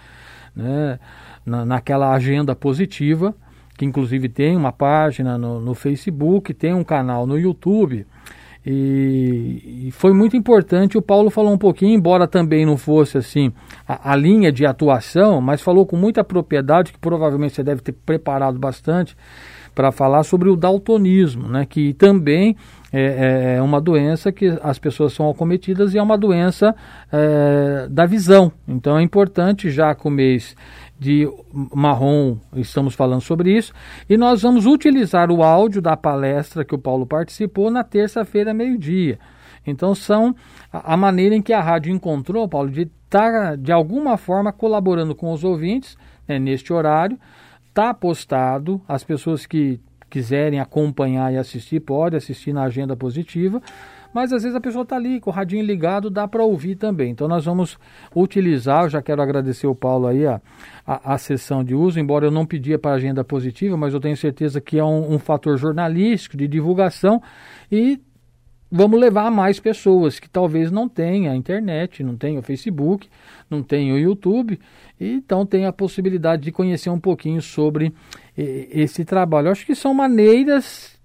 [0.56, 1.00] né,
[1.46, 3.36] na, naquela agenda positiva,
[3.78, 8.08] que inclusive tem uma página no, no Facebook, tem um canal no YouTube.
[8.70, 10.98] E, e, foi muito importante.
[10.98, 13.54] O Paulo falou um pouquinho, embora também não fosse assim
[13.88, 17.94] a, a, linha de atuação, mas falou com muita propriedade, que provavelmente você deve ter
[17.94, 19.16] preparado bastante
[19.74, 22.58] para falar sobre o daltonismo, né, que também
[22.92, 26.76] é, é, é, uma doença que as pessoas são acometidas e é uma doença
[27.12, 28.52] é, da visão.
[28.68, 30.56] Então é importante, já com o mês
[31.00, 31.28] de
[31.74, 33.74] marrom, estamos falando sobre isso,
[34.10, 39.20] e nós vamos utilizar o áudio da palestra que o Paulo participou na terça-feira, meio-dia.
[39.66, 40.36] Então são
[40.72, 45.14] a, maneira em que a rádio encontrou, Paulo, de estar tá, de alguma forma colaborando
[45.14, 47.20] com os ouvintes né, neste horário.
[47.68, 49.80] Está postado, as pessoas que
[50.10, 53.62] quiserem acompanhar e assistir, pode assistir na agenda positiva
[54.18, 57.12] mas às vezes a pessoa está ali com o radinho ligado, dá para ouvir também.
[57.12, 57.78] Então nós vamos
[58.16, 60.42] utilizar, eu já quero agradecer o Paulo aí a,
[60.88, 64.18] a, a sessão de uso, embora eu não pedia para agenda positiva, mas eu tenho
[64.18, 67.22] certeza que é um, um fator jornalístico, de divulgação
[67.72, 68.02] e
[68.72, 73.08] vamos levar a mais pessoas que talvez não tenham a internet, não tenham o Facebook,
[73.48, 74.60] não tenham o YouTube,
[75.00, 77.94] então tem a possibilidade de conhecer um pouquinho sobre
[78.36, 79.50] esse trabalho.
[79.50, 80.97] Eu acho que são maneiras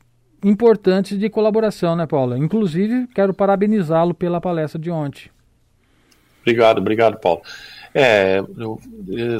[0.43, 2.37] importantes de colaboração, né, Paulo?
[2.37, 5.31] Inclusive, quero parabenizá-lo pela palestra de ontem.
[6.43, 7.43] Obrigado, obrigado, Paulo.
[7.95, 8.43] É,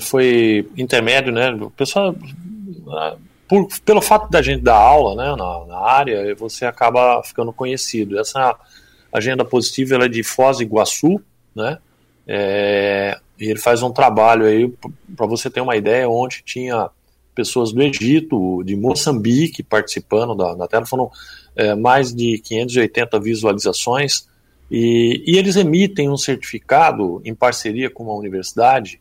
[0.01, 1.51] foi intermédio, né?
[1.53, 2.15] O pessoal,
[2.89, 3.17] ah,
[3.49, 8.19] por, pelo fato da gente dar aula, né, na, na, área, você acaba ficando conhecido.
[8.19, 8.57] Essa
[9.13, 11.21] agenda positiva ela é de Foz do Iguaçu,
[11.55, 11.79] né?
[12.27, 14.73] É, e ele faz um trabalho aí,
[15.17, 16.89] para você ter uma ideia, onde tinha
[17.35, 21.11] pessoas do Egito, de Moçambique participando da, da tela, foram
[21.57, 24.29] é, mais de 580 visualizações,
[24.71, 29.01] e, e, eles emitem um certificado em parceria com uma universidade,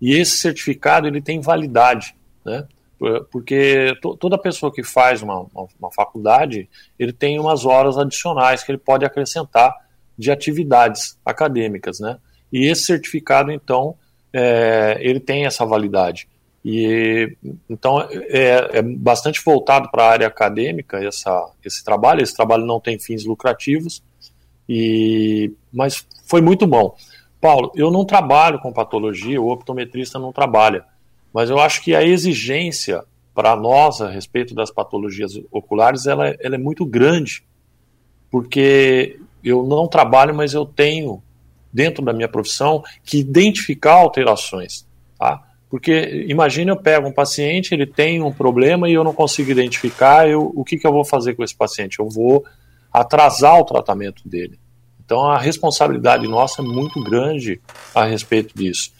[0.00, 2.66] e esse certificado ele tem validade, né?
[3.30, 8.70] porque toda pessoa que faz uma, uma, uma, faculdade, ele tem umas horas adicionais que
[8.70, 9.74] ele pode acrescentar
[10.16, 12.18] de atividades acadêmicas, né?
[12.52, 13.96] E esse certificado, então,
[14.32, 16.28] é, ele tem essa validade.
[16.64, 17.36] E
[17.68, 22.22] então é, é bastante voltado para a área acadêmica essa, esse trabalho.
[22.22, 24.02] Esse trabalho não tem fins lucrativos,
[24.68, 26.96] e mas foi muito bom.
[27.40, 30.84] Paulo, eu não trabalho com patologia, o optometrista não trabalha,
[31.32, 36.54] mas eu acho que a exigência para nós a respeito das patologias oculares ela, ela
[36.54, 37.44] é muito grande,
[38.30, 41.22] porque eu não trabalho, mas eu tenho
[41.70, 44.86] dentro da minha profissão que identificar alterações,
[45.18, 45.42] tá?
[45.70, 50.28] Porque imagine eu pego um paciente, ele tem um problema e eu não consigo identificar,
[50.28, 51.98] eu, o que, que eu vou fazer com esse paciente?
[51.98, 52.44] Eu vou
[52.92, 54.58] atrasar o tratamento dele.
[55.04, 57.60] Então a responsabilidade nossa é muito grande
[57.94, 58.92] a respeito disso.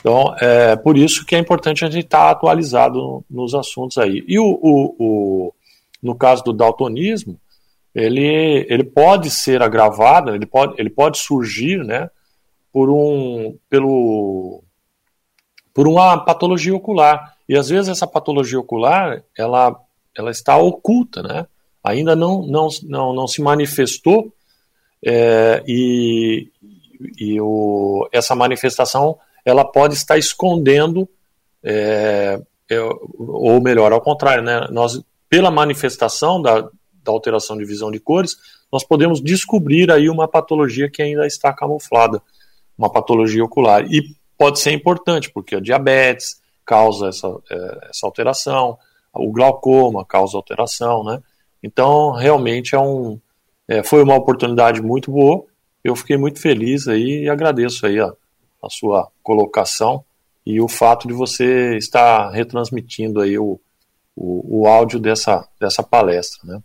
[0.00, 4.24] Então é por isso que é importante a gente estar tá atualizado nos assuntos aí.
[4.26, 5.54] E o, o, o,
[6.02, 7.38] no caso do daltonismo,
[7.94, 12.10] ele, ele pode ser agravado, ele pode, ele pode surgir né,
[12.70, 14.62] por um, pelo,
[15.76, 17.36] por uma patologia ocular.
[17.46, 19.78] E às vezes essa patologia ocular, ela,
[20.16, 21.46] ela está oculta, né?
[21.84, 24.32] Ainda não, não, não, não se manifestou
[25.04, 26.50] é, e,
[27.18, 31.06] e o, essa manifestação ela pode estar escondendo,
[31.62, 32.80] é, é,
[33.18, 34.66] ou melhor, ao contrário, né?
[34.70, 38.34] Nós, pela manifestação da, da alteração de visão de cores,
[38.72, 42.22] nós podemos descobrir aí uma patologia que ainda está camuflada,
[42.78, 43.84] uma patologia ocular.
[43.92, 48.78] E pode ser importante, porque a diabetes causa essa, é, essa alteração,
[49.14, 51.22] o glaucoma causa alteração, né?
[51.62, 53.18] Então, realmente é um,
[53.68, 55.44] é, foi uma oportunidade muito boa.
[55.82, 58.12] Eu fiquei muito feliz aí e agradeço aí a,
[58.62, 60.04] a sua colocação
[60.44, 63.58] e o fato de você estar retransmitindo aí o,
[64.14, 66.62] o, o áudio dessa, dessa palestra, né?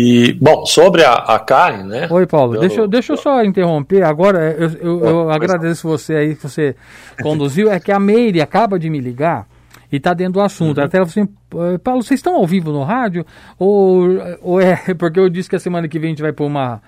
[0.00, 2.06] E, bom, sobre a, a carne, né?
[2.08, 4.04] Oi, Paulo, eu, deixa, deixa eu só interromper.
[4.04, 6.76] Agora, eu, eu, eu agradeço você aí que você
[7.20, 7.68] conduziu.
[7.68, 9.48] É que a Meire acaba de me ligar
[9.90, 10.78] e está dentro do assunto.
[10.78, 10.84] Uhum.
[10.84, 13.26] Até ela falou assim: Paulo, vocês estão ao vivo no rádio?
[13.58, 14.06] Ou,
[14.40, 14.76] ou é.
[14.94, 16.80] Porque eu disse que a semana que vem a gente vai pôr uma,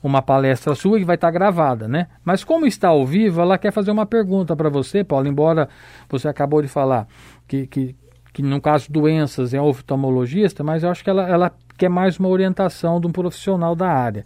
[0.00, 2.06] uma palestra sua que vai estar tá gravada, né?
[2.24, 5.68] Mas como está ao vivo, ela quer fazer uma pergunta para você, Paulo, embora
[6.08, 7.08] você acabou de falar
[7.48, 7.96] que, que,
[8.32, 12.18] que no caso doenças é oftalmologista, mas eu acho que ela, ela que é mais
[12.18, 14.24] uma orientação de um profissional da área.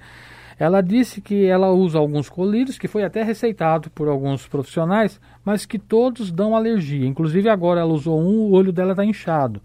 [0.58, 5.66] Ela disse que ela usa alguns colírios, que foi até receitado por alguns profissionais, mas
[5.66, 7.06] que todos dão alergia.
[7.06, 9.60] Inclusive agora ela usou um, o olho dela está inchado.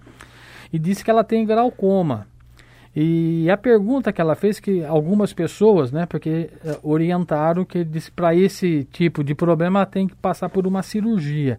[0.72, 2.28] E disse que ela tem glaucoma.
[2.94, 8.36] E a pergunta que ela fez que algumas pessoas, né, porque uh, orientaram que para
[8.36, 11.58] esse tipo de problema tem que passar por uma cirurgia.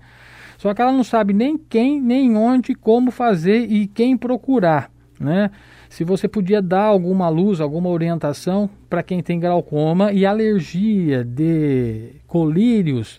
[0.62, 5.50] Só que ela não sabe nem quem, nem onde, como fazer e quem procurar, né?
[5.88, 12.12] Se você podia dar alguma luz, alguma orientação para quem tem glaucoma e alergia de
[12.28, 13.16] colírios,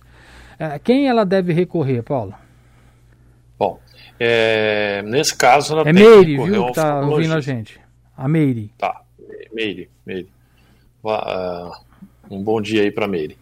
[0.53, 2.33] uh, quem ela deve recorrer, Paulo?
[3.59, 3.77] Bom,
[4.17, 7.77] é, nesse caso ela é tem Meire, que viu, que tá ouvindo a gente.
[8.15, 8.71] A Meire.
[8.77, 9.01] Tá,
[9.51, 10.29] Meire, Meire.
[11.03, 11.73] Uh,
[12.31, 13.37] um bom dia aí para Meire.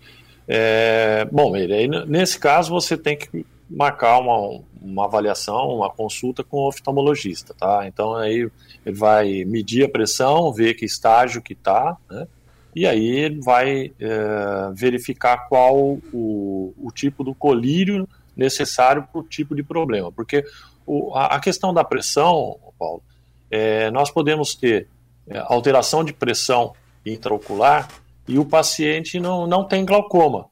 [0.48, 6.44] É, bom, Meire, aí, nesse caso você tem que marcar uma, uma avaliação, uma consulta
[6.44, 7.88] com o oftalmologista, tá?
[7.88, 8.50] Então aí
[8.86, 12.28] ele vai medir a pressão, ver que estágio que está, né?
[12.76, 19.24] E aí ele vai é, verificar qual o, o tipo do colírio necessário para o
[19.24, 20.12] tipo de problema.
[20.12, 20.46] Porque
[20.86, 23.04] o, a, a, questão da pressão, Paulo,
[23.50, 24.88] é, nós podemos ter
[25.28, 26.74] é, alteração de pressão
[27.06, 27.90] intraocular
[28.28, 30.46] e o paciente não, não tem glaucoma,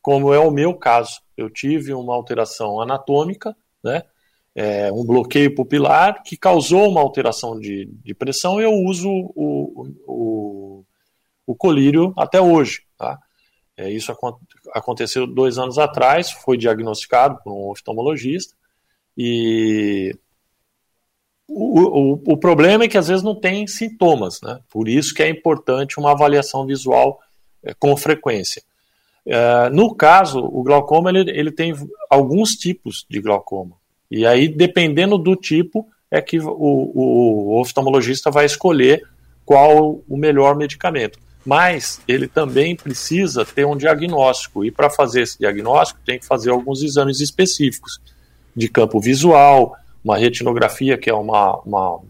[0.00, 1.20] como é o meu caso.
[1.36, 4.02] Eu tive uma alteração anatômica, né,
[4.54, 10.84] é, um bloqueio pupilar que causou uma alteração de, de pressão eu uso o, o,
[11.46, 12.82] o colírio até hoje.
[12.96, 13.18] Tá?
[13.76, 14.12] É, isso
[14.74, 18.56] aconteceu dois anos atrás, foi diagnosticado por um oftalmologista
[19.16, 20.12] e
[21.46, 24.60] o, o, o, problema é que às vezes não tem sintomas, né?
[24.68, 27.18] Por isso que é importante uma avaliação visual
[27.62, 28.62] é, com frequência.
[29.26, 31.74] É, no caso, o glaucoma ele, ele tem
[32.08, 33.76] alguns tipos de glaucoma.
[34.10, 39.02] E aí, dependendo do tipo, é que o, o oftalmologista vai escolher
[39.44, 45.38] qual o melhor medicamento mas ele também precisa ter um diagnóstico, e para fazer esse
[45.38, 47.98] diagnóstico tem que fazer alguns exames específicos
[48.54, 52.00] de campo visual, uma retinografia, que é uma, uma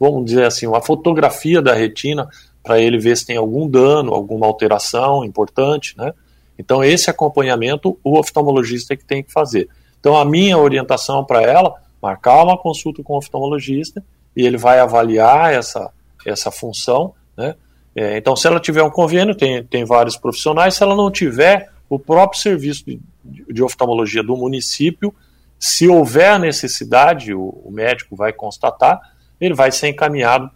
[0.00, 2.30] vamos dizer assim, uma fotografia da retina,
[2.62, 6.14] para ele ver se tem algum dano, alguma alteração importante, né?
[6.58, 9.68] Então, esse acompanhamento o oftalmologista é que tem que fazer.
[10.00, 14.04] Então, a minha orientação para ela, marcar uma consulta com o oftalmologista,
[14.36, 15.90] e ele vai avaliar essa,
[16.26, 17.54] essa função, né?
[17.94, 21.68] É, então, se ela tiver um convênio, tem, tem vários profissionais, se ela não tiver,
[21.88, 25.12] o próprio serviço de, de oftalmologia do município,
[25.58, 29.00] se houver necessidade, o, o médico vai constatar,
[29.40, 30.50] ele vai ser encaminhado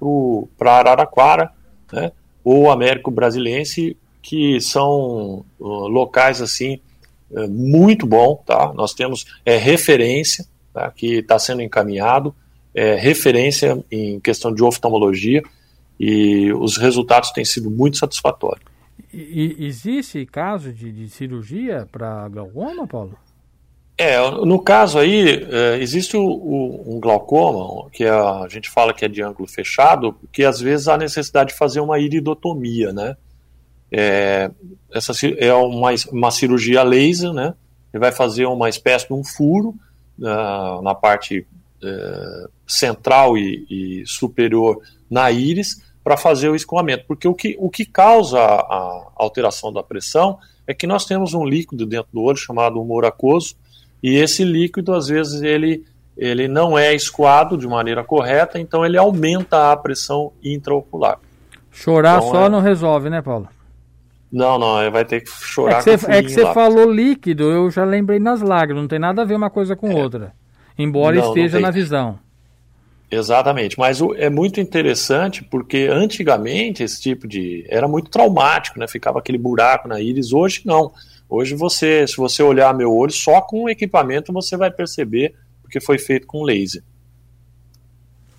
[0.57, 1.51] para Araraquara,
[1.93, 2.13] né,
[2.45, 6.81] ou Américo Brasilense, que são uh, locais assim
[7.31, 8.73] uh, muito bom, tá?
[8.75, 12.35] Nós temos é, referência tá, que está sendo encaminhado,
[12.75, 15.43] é, referência em questão de oftalmologia
[15.99, 18.65] e os resultados têm sido muito satisfatórios.
[19.13, 23.19] E, existe caso de, de cirurgia para glaucoma, Paulo?
[23.99, 28.95] É, no caso aí, é, existe o, o, um glaucoma, que a, a, gente fala
[28.95, 33.17] que é de ângulo fechado, que às vezes há necessidade de fazer uma iridotomia, né?
[33.93, 34.51] É,
[34.93, 37.55] essa é uma, uma cirurgia laser, né?
[37.93, 39.75] Ele vai fazer uma espécie de um furo
[40.19, 41.47] uh, na parte
[41.83, 47.05] uh, central e, e superior na íris para fazer o escoamento.
[47.07, 51.45] Porque o que, o que causa a, alteração da pressão é que nós temos um
[51.45, 53.57] líquido dentro do olho chamado humor aquoso,
[54.03, 55.85] e esse líquido, às vezes, ele,
[56.17, 61.21] ele não é escoado de maneira correta, então ele aumenta a pressão intraocular.
[61.71, 62.49] Chorar então, só é...
[62.49, 63.49] não resolve, né, Paulo?
[64.33, 67.71] Não, não, vai ter que chorar é que você, É que você falou líquido, eu
[67.71, 69.95] já lembrei nas lágrimas, não tem nada a ver uma coisa com é.
[69.95, 70.33] outra.
[70.79, 72.19] Embora não, esteja não na visão.
[73.11, 78.89] Exatamente, mas o, é muito interessante porque antigamente esse tipo de era muito traumático, né?
[78.89, 80.33] Ficava aquele buraco na íris.
[80.33, 80.91] Hoje não.
[81.29, 85.79] Hoje você, se você olhar meu olho só com o equipamento você vai perceber porque
[85.79, 86.83] foi feito com laser.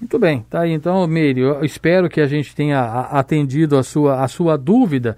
[0.01, 4.23] Muito bem, tá aí então, Meire, eu espero que a gente tenha atendido a sua,
[4.23, 5.15] a sua dúvida.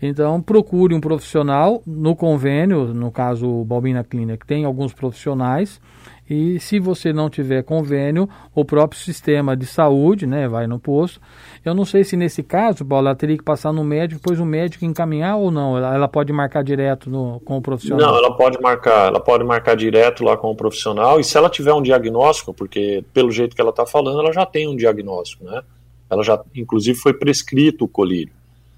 [0.00, 5.80] Então, procure um profissional no convênio, no caso o Balbina Clinic, tem alguns profissionais
[6.28, 11.20] e se você não tiver convênio, o próprio sistema de saúde, né, vai no posto.
[11.62, 14.44] Eu não sei se nesse caso, Paulo, ela teria que passar no médico, depois o
[14.44, 15.76] médico encaminhar ou não.
[15.76, 18.10] Ela, ela pode marcar direto no, com o profissional.
[18.10, 21.20] Não, ela pode marcar, ela pode marcar direto lá com o profissional.
[21.20, 24.46] E se ela tiver um diagnóstico, porque pelo jeito que ela está falando, ela já
[24.46, 25.62] tem um diagnóstico, né?
[26.08, 28.32] Ela já, inclusive, foi prescrito o colírio.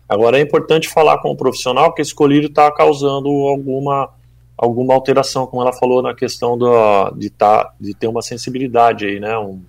[0.08, 4.10] Agora é importante falar com o profissional que esse colírio está causando alguma
[4.56, 9.20] alguma alteração, como ela falou na questão do, de, tá, de ter uma sensibilidade aí,
[9.20, 9.36] né?
[9.36, 9.60] Um,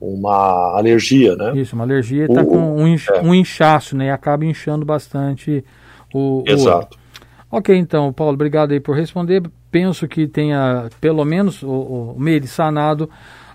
[0.00, 1.56] uma alergia, né?
[1.56, 3.20] Isso, uma alergia está com um, inch, é.
[3.20, 4.06] um inchaço, né?
[4.06, 5.64] E acaba inchando bastante
[6.12, 6.44] o.
[6.46, 6.98] Exato.
[7.50, 9.42] O ok, então, Paulo, obrigado aí por responder.
[9.70, 13.08] Penso que tenha, pelo menos, o, o Meire sanado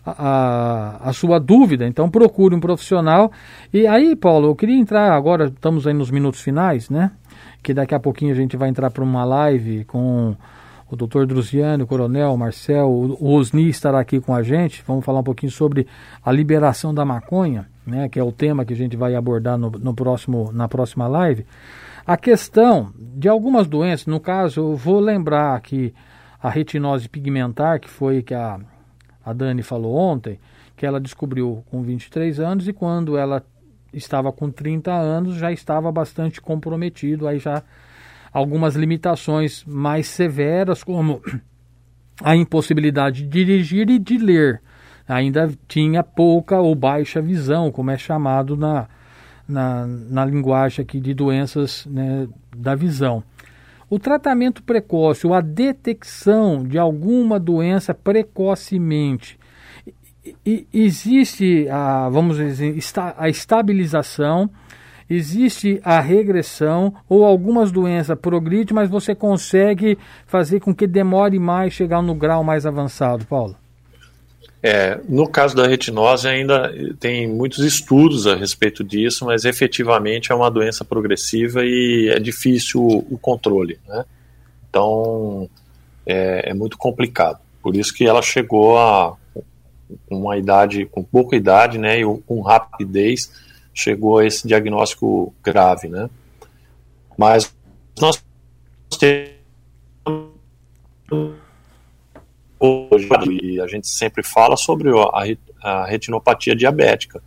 [0.05, 1.87] a, a, sua dúvida.
[1.87, 3.31] Então procure um profissional.
[3.73, 7.11] E aí, Paulo, eu queria entrar agora, estamos aí nos minutos finais, né?
[7.61, 10.35] Que daqui a pouquinho a gente vai entrar para uma live com
[10.89, 14.83] o doutor Druziano, o coronel Marcel, o Osni estará aqui com a gente.
[14.85, 15.87] Vamos falar um pouquinho sobre
[16.23, 18.09] a liberação da maconha, né?
[18.09, 21.45] Que é o tema que a gente vai abordar no, no próximo, na próxima live.
[22.05, 25.93] A questão de algumas doenças, no caso, eu vou lembrar que
[26.41, 28.59] a retinose pigmentar, que foi que a
[29.25, 30.39] a Dani falou ontem,
[30.75, 33.43] que ela descobriu com 23 anos e quando ela
[33.93, 37.63] estava com 30 anos já estava bastante comprometido, aí já
[38.31, 41.21] algumas limitações mais severas, como
[42.21, 44.61] a impossibilidade de dirigir e de ler.
[45.07, 48.87] Ainda tinha pouca ou baixa visão, como é chamado na,
[49.47, 53.23] na, na linguagem aqui de doenças né, da visão.
[53.89, 59.37] O tratamento precoce ou a detecção de alguma doença precocemente
[60.71, 62.77] existe a, vamos dizer,
[63.17, 64.49] a estabilização,
[65.09, 71.73] existe a regressão ou algumas doenças progridem, mas você consegue fazer com que demore mais
[71.73, 73.55] chegar no grau mais avançado, Paulo?
[74.65, 80.35] É, no caso da retinose ainda tem muitos estudos a respeito disso, mas efetivamente é
[80.35, 84.05] uma doença progressiva e é difícil o, controle, né?
[84.69, 85.49] Então
[86.05, 87.39] é, é, muito complicado.
[87.61, 89.17] Por isso que ela chegou a
[90.09, 93.31] uma idade, com pouca idade, né, e com rapidez,
[93.73, 96.09] chegou a esse diagnóstico grave, né?
[97.17, 97.53] Mas
[97.99, 98.23] nós
[98.97, 99.33] temos
[102.63, 103.09] hoje,
[103.41, 104.89] e a gente sempre fala sobre
[105.61, 107.21] a, retinopatia diabética.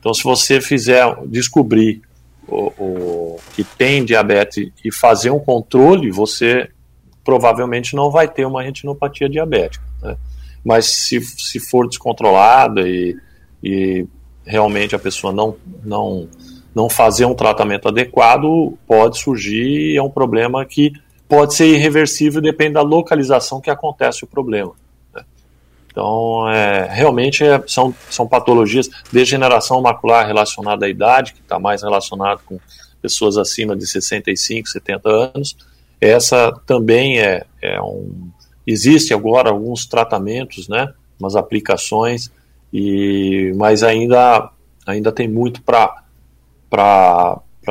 [0.00, 2.00] Então, se você fizer, descobrir
[2.46, 6.70] o, o, que tem diabetes e fazer um controle, você
[7.22, 9.84] provavelmente não vai ter uma retinopatia diabética.
[10.02, 10.16] Né?
[10.64, 13.14] Mas se, se for descontrolada e,
[13.62, 14.06] e
[14.46, 16.28] realmente a pessoa não, não,
[16.74, 20.92] não fazer um tratamento adequado, pode surgir, é um problema que
[21.28, 24.72] pode ser irreversível, depende da localização que acontece o problema.
[25.14, 25.22] Né?
[25.90, 31.82] Então, é, realmente é, são, são patologias, degeneração macular relacionada à idade, que está mais
[31.82, 32.58] relacionado com
[33.02, 35.56] pessoas acima de 65, 70 anos.
[36.00, 38.30] Essa também é, é um.
[38.66, 42.30] Existe agora alguns tratamentos, né, umas aplicações,
[42.72, 44.50] e, mas ainda,
[44.86, 46.02] ainda tem muito para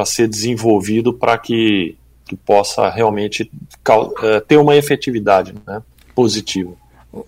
[0.05, 1.95] ser desenvolvido para que
[2.27, 3.49] que possa realmente
[3.89, 5.81] uh, ter uma efetividade né,
[6.13, 6.73] positiva.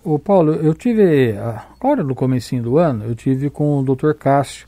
[0.04, 4.12] O, Paulo, eu tive, agora no comecinho do ano, eu tive com o Dr.
[4.12, 4.66] Cássio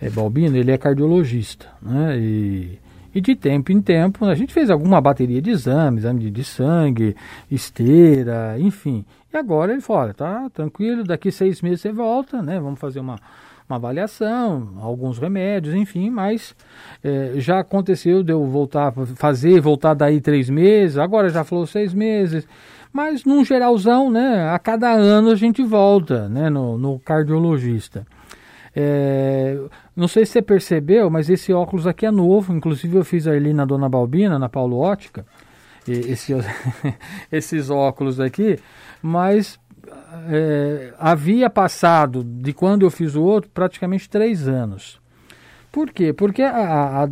[0.00, 2.78] é, Balbino, ele é cardiologista, né, e,
[3.14, 7.16] e de tempo em tempo a gente fez alguma bateria de exames, exame de sangue,
[7.50, 9.04] esteira, enfim.
[9.32, 13.18] E agora ele olha, tá tranquilo, daqui seis meses você volta, né, vamos fazer uma
[13.72, 16.54] uma avaliação, alguns remédios, enfim, mas
[17.02, 21.94] é, já aconteceu de eu voltar, fazer, voltar daí três meses, agora já falou seis
[21.94, 22.46] meses,
[22.92, 28.06] mas num geralzão, né, a cada ano a gente volta, né, no, no cardiologista.
[28.74, 29.58] É,
[29.94, 33.54] não sei se você percebeu, mas esse óculos aqui é novo, inclusive eu fiz ali
[33.54, 35.24] na Dona Balbina, na Paulo Ótica,
[35.88, 36.32] esse,
[37.32, 38.58] esses óculos aqui,
[39.02, 39.58] mas
[40.28, 45.00] é, havia passado de quando eu fiz o outro praticamente três anos.
[45.72, 46.12] Por quê?
[46.12, 47.08] Porque a, a, a,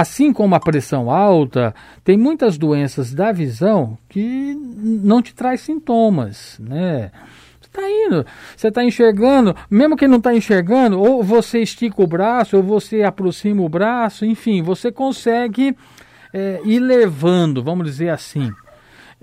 [0.00, 6.58] assim como a pressão alta, tem muitas doenças da visão que não te traz sintomas,
[6.58, 7.10] né?
[7.60, 8.26] Você está indo,
[8.56, 13.02] você está enxergando, mesmo que não está enxergando, ou você estica o braço, ou você
[13.02, 15.76] aproxima o braço, enfim, você consegue
[16.32, 18.50] é, ir levando, vamos dizer assim.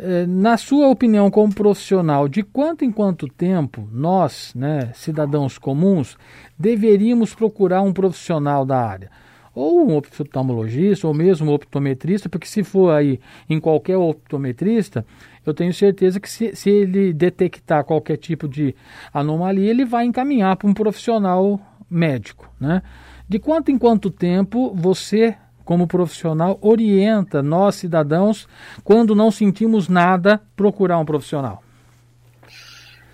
[0.04, 6.18] Eh, na sua opinião, como profissional, de quanto em quanto tempo nós, né, cidadãos comuns,
[6.58, 9.12] deveríamos procurar um profissional da área?
[9.54, 15.06] Ou um oftalmologista, ou mesmo um optometrista, porque se for aí em qualquer optometrista,
[15.46, 18.74] eu tenho certeza que se, se ele detectar qualquer tipo de
[19.14, 22.52] anomalia, ele vai encaminhar para um profissional médico.
[22.60, 22.82] Né?
[23.30, 25.36] De quanto em quanto tempo você
[25.72, 28.46] como profissional, orienta nós, cidadãos,
[28.84, 31.64] quando não sentimos nada, procurar um profissional?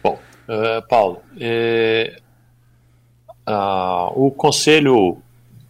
[0.03, 0.17] Bom,
[0.49, 1.21] uh, Paulo,
[3.47, 5.19] uh, o Conselho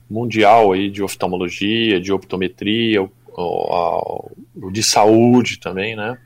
[0.10, 3.06] Mundial aí de Oftalmologia, de Optometria,
[4.72, 6.18] de Saúde também, né?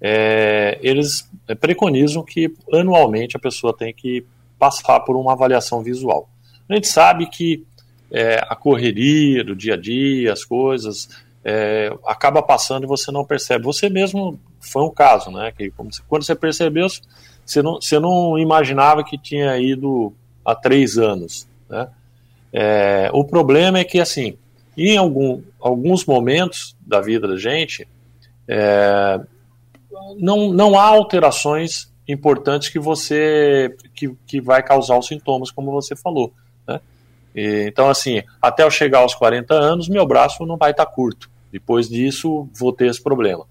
[0.00, 1.30] É, eles
[1.60, 4.24] preconizam que anualmente a pessoa tem que
[4.58, 6.30] passar por uma avaliação visual.
[6.66, 7.62] A gente sabe que
[8.10, 11.08] é, a correria do dia a dia, as coisas,
[11.44, 13.64] é, acaba passando e você não percebe.
[13.64, 15.52] Você mesmo foi um caso, né?
[15.56, 15.70] Que
[16.06, 16.86] quando você percebeu,
[17.44, 20.12] você não, você não imaginava que tinha ido
[20.44, 21.48] há três anos.
[21.68, 21.88] Né?
[22.52, 24.36] É, o problema é que, assim,
[24.76, 27.86] em algum, alguns momentos da vida da gente,
[28.46, 29.20] é,
[30.18, 35.94] não, não há alterações importantes que você que, que vai causar os sintomas, como você
[35.94, 36.32] falou.
[37.38, 41.30] E, então, assim, até eu chegar aos 40 anos, meu braço não vai estar curto.
[41.52, 43.46] Depois disso, vou ter esse problema.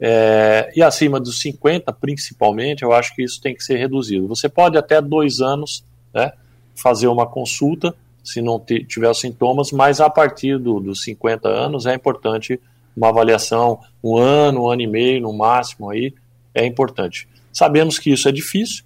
[0.00, 4.26] É, e acima dos 50, principalmente, eu acho que isso tem que ser reduzido.
[4.26, 6.32] Você pode até dois anos né,
[6.74, 11.94] fazer uma consulta, se não tiver sintomas, mas a partir do, dos 50 anos é
[11.94, 12.60] importante
[12.96, 16.12] uma avaliação, um ano, um ano e meio no máximo aí,
[16.52, 17.28] é importante.
[17.52, 18.82] Sabemos que isso é difícil,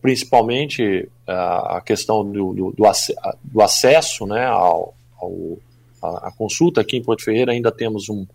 [0.00, 5.58] principalmente a, a questão do, do, do, ac do, acesso né, ao, ao
[6.02, 6.80] a, a, consulta.
[6.80, 8.26] Aqui em Porto Ferreira ainda temos um,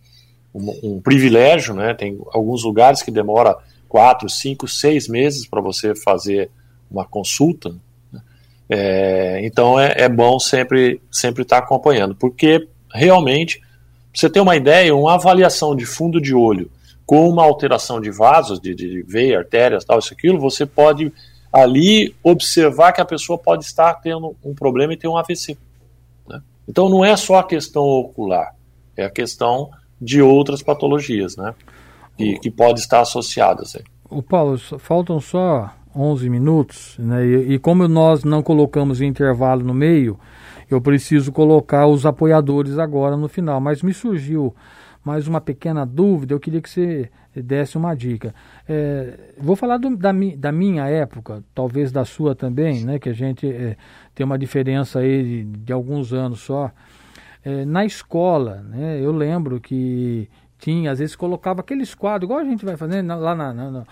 [0.54, 1.93] um, um privilégio, né?
[1.93, 6.50] tem alguns lugares que demora quatro, cinco, seis meses para você fazer
[6.89, 7.76] uma consulta.
[8.12, 8.22] Né?
[8.70, 13.62] É, então é, é, bom sempre sempre estar tá acompanhando, porque realmente,
[14.14, 16.72] você ter uma ideia, uma avaliação de fundo de olho
[17.06, 21.14] com uma alteração de vasos, de, de veia, artérias, tal, isso aquilo, você pode
[21.56, 25.58] ali observar que a pessoa pode estar tendo um problema e ter um AVC.
[26.28, 26.41] Né?
[26.68, 28.53] Então não é só a questão ocular,
[28.97, 31.56] é a questão de outras patologias, né?
[32.18, 33.76] Que, que pode estar associadas.
[33.76, 33.84] Aí.
[34.10, 37.26] O Paulo, faltam só 11 minutos, né?
[37.26, 40.20] E, e, como nós não colocamos intervalo no meio,
[40.70, 43.62] eu preciso colocar os apoiadores agora no final.
[43.62, 44.53] Mas me surgiu
[45.06, 48.34] mais uma pequena dúvida, eu queria que você desse uma dica.
[48.68, 52.97] É, vou falar do, da, da, minha época, talvez da sua também, né?
[52.97, 53.78] Que a gente é,
[54.16, 56.72] tem uma diferença aí de, de alguns anos só.
[57.43, 60.28] É, na escola, né, eu lembro que
[60.58, 63.86] tinha, às vezes colocava aqueles quadros, igual a gente vai fazendo lá na, na, na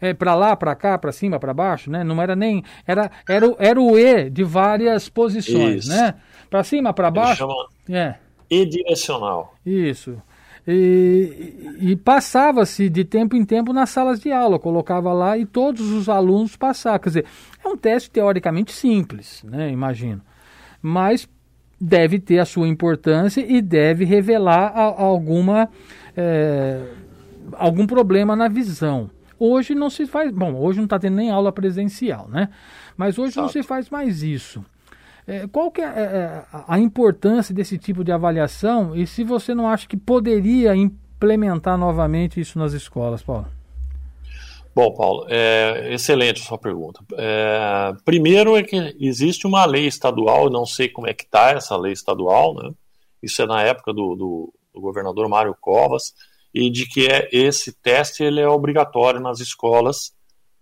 [0.00, 2.04] é, para lá, para cá, para cima, para baixo, né?
[2.04, 5.88] Não era nem era era, era o E de várias posições, Isso.
[5.88, 6.14] né?
[6.48, 7.44] Para cima, para baixo.
[7.88, 8.14] É.
[8.48, 9.54] E direcional.
[9.66, 10.22] Isso.
[10.66, 15.90] E, e passava-se de tempo em tempo nas salas de aula, colocava lá e todos
[15.90, 17.00] os alunos passavam.
[17.00, 17.24] Quer dizer,
[17.64, 19.70] é um teste teoricamente simples, né?
[19.70, 20.20] Imagino.
[20.80, 21.28] Mas
[21.80, 25.68] deve ter a sua importância e deve revelar a, a alguma
[26.16, 26.80] é,
[27.54, 29.10] algum problema na visão.
[29.38, 32.48] Hoje não se faz, bom, hoje não está tendo nem aula presencial, né?
[32.96, 33.46] Mas hoje Exato.
[33.46, 34.64] não se faz mais isso.
[35.26, 39.54] É, qual que é, é, é a importância desse tipo de avaliação e se você
[39.54, 43.46] não acha que poderia implementar novamente isso nas escolas, Paulo?
[44.74, 47.04] Bom, Paulo, é, excelente sua pergunta.
[47.18, 51.76] É, primeiro é que existe uma lei estadual, não sei como é que está essa
[51.76, 52.70] lei estadual, né?
[53.22, 56.14] Isso é na época do, do, do, governador Mário Covas,
[56.54, 60.12] e de que é, esse teste ele é obrigatório nas escolas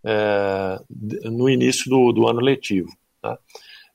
[0.04, 0.78] é,
[1.24, 2.90] no início do, do ano letivo.
[3.22, 3.38] Tá?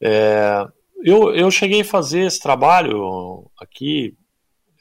[0.02, 0.68] É,
[1.04, 4.16] eu, eu cheguei a fazer esse trabalho aqui,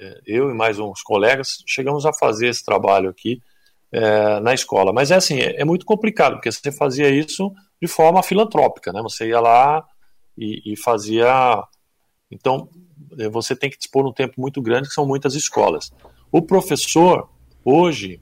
[0.01, 3.41] é, eu e mais uns colegas, chegamos a fazer esse trabalho aqui,
[3.93, 4.93] é, na escola.
[4.93, 9.01] Mas é assim, é, é, muito complicado, porque você fazia isso de forma filantrópica, né?
[9.03, 9.85] Você ia lá
[10.37, 11.63] e, e fazia.
[12.31, 12.69] Então,
[13.19, 15.93] é, você tem que dispor um tempo muito grande, que são muitas escolas.
[16.33, 17.29] O professor,
[17.65, 18.21] hoje,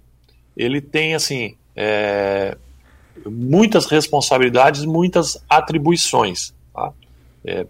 [0.57, 2.59] ele tem, assim, é,
[3.25, 6.55] muitas responsabilidades, muitas atribuições.
[6.73, 6.93] Tá?
[7.45, 7.67] É,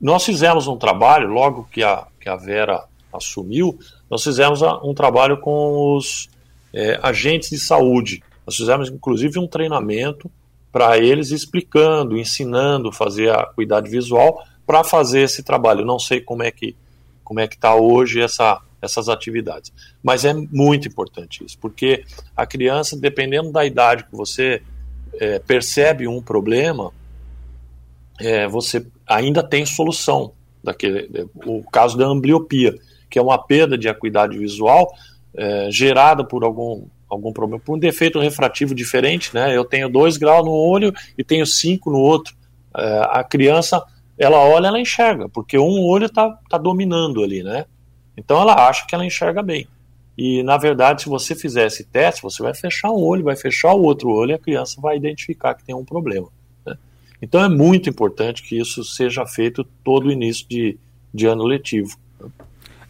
[0.00, 5.38] nós fizemos um trabalho, logo que a, que a Vera assumiu, nós fizemos um trabalho
[5.38, 6.28] com os
[6.72, 8.22] é, agentes de saúde.
[8.46, 10.30] Nós fizemos inclusive um treinamento
[10.72, 15.84] para eles explicando, ensinando fazer a cuidado visual para fazer esse trabalho.
[15.84, 16.76] não sei como é que
[17.24, 22.04] como é que está hoje essa, essas atividades, mas é muito importante isso, porque
[22.36, 24.60] a criança, dependendo da idade que você
[25.14, 26.92] é, percebe um problema,
[28.20, 32.74] é, você ainda tem solução daquele, o caso da ambliopia,
[33.08, 34.92] que é uma perda de acuidade visual
[35.34, 39.56] é, gerada por algum, algum problema, por um defeito refrativo diferente, né?
[39.56, 42.34] Eu tenho 2 graus no olho e tenho 5 no outro.
[42.76, 43.82] É, a criança,
[44.18, 47.64] ela olha, ela enxerga, porque um olho está tá dominando ali, né?
[48.16, 49.66] Então ela acha que ela enxerga bem.
[50.16, 53.72] E na verdade, se você fizer esse teste, você vai fechar um olho, vai fechar
[53.72, 56.28] o outro olho e a criança vai identificar que tem um problema.
[57.22, 60.78] Então é muito importante que isso seja feito todo o início de,
[61.12, 61.96] de ano letivo.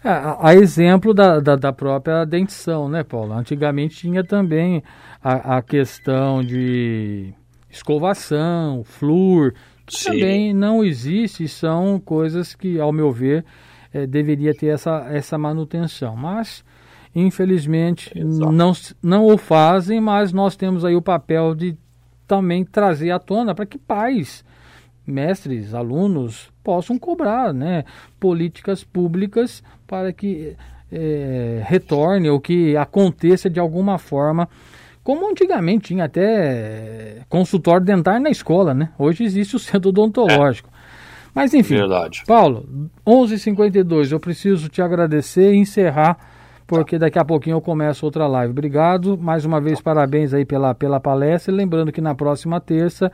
[0.02, 3.34] É, a, exemplo da, da, da, própria dentição, né, Paulo?
[3.34, 4.82] Antigamente tinha também
[5.22, 7.34] a, a questão de
[7.68, 9.52] escovação, flúor,
[9.84, 10.10] que Sim.
[10.10, 13.44] também não existe, são coisas que, ao meu ver,
[13.92, 16.16] é, deveria ter essa, essa manutenção.
[16.16, 16.64] Mas,
[17.14, 18.72] infelizmente não,
[19.02, 21.76] não o fazem, mas nós temos aí o papel de
[22.30, 24.44] também trazer à tona para que pais,
[25.04, 27.84] mestres, alunos possam cobrar né,
[28.20, 30.56] políticas públicas para que
[30.92, 34.48] é, retorne ou que aconteça de alguma forma
[35.02, 38.90] como antigamente tinha até consultório dentário na escola, né?
[38.96, 40.68] Hoje existe o centro odontológico.
[40.72, 40.78] É.
[41.34, 42.22] Mas enfim, Verdade.
[42.28, 42.64] Paulo,
[43.04, 44.12] 11:52.
[44.12, 46.16] Eu preciso te agradecer e encerrar
[46.70, 48.52] porque daqui a pouquinho eu começo outra live.
[48.52, 51.52] Obrigado, mais uma vez parabéns aí pela, pela palestra.
[51.52, 53.10] Lembrando que na próxima terça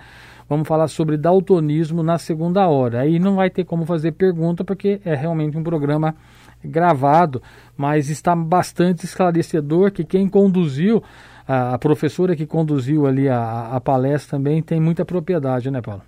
[0.47, 3.01] vamos falar sobre daltonismo na segunda hora.
[3.01, 6.15] Aí não vai ter como fazer pergunta porque é realmente um programa
[6.63, 7.43] gravado,
[7.75, 11.03] mas está bastante esclarecedor que quem conduziu
[11.49, 16.03] a, a professora que conduziu ali a, a palestra também tem muita propriedade, né, Paulo?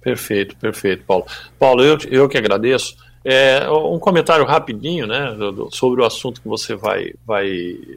[0.00, 1.26] Perfeito, perfeito, Paulo.
[1.58, 2.94] Paulo, eu, eu que agradeço.
[3.24, 5.34] É, um comentário rapidinho, né,
[5.70, 7.48] sobre o assunto que você vai, vai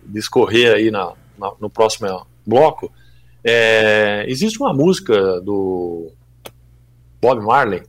[0.05, 2.89] discorrer aí na, na no próximo bloco.
[3.43, 6.09] É, existe uma música do
[7.21, 7.83] Bob Marley,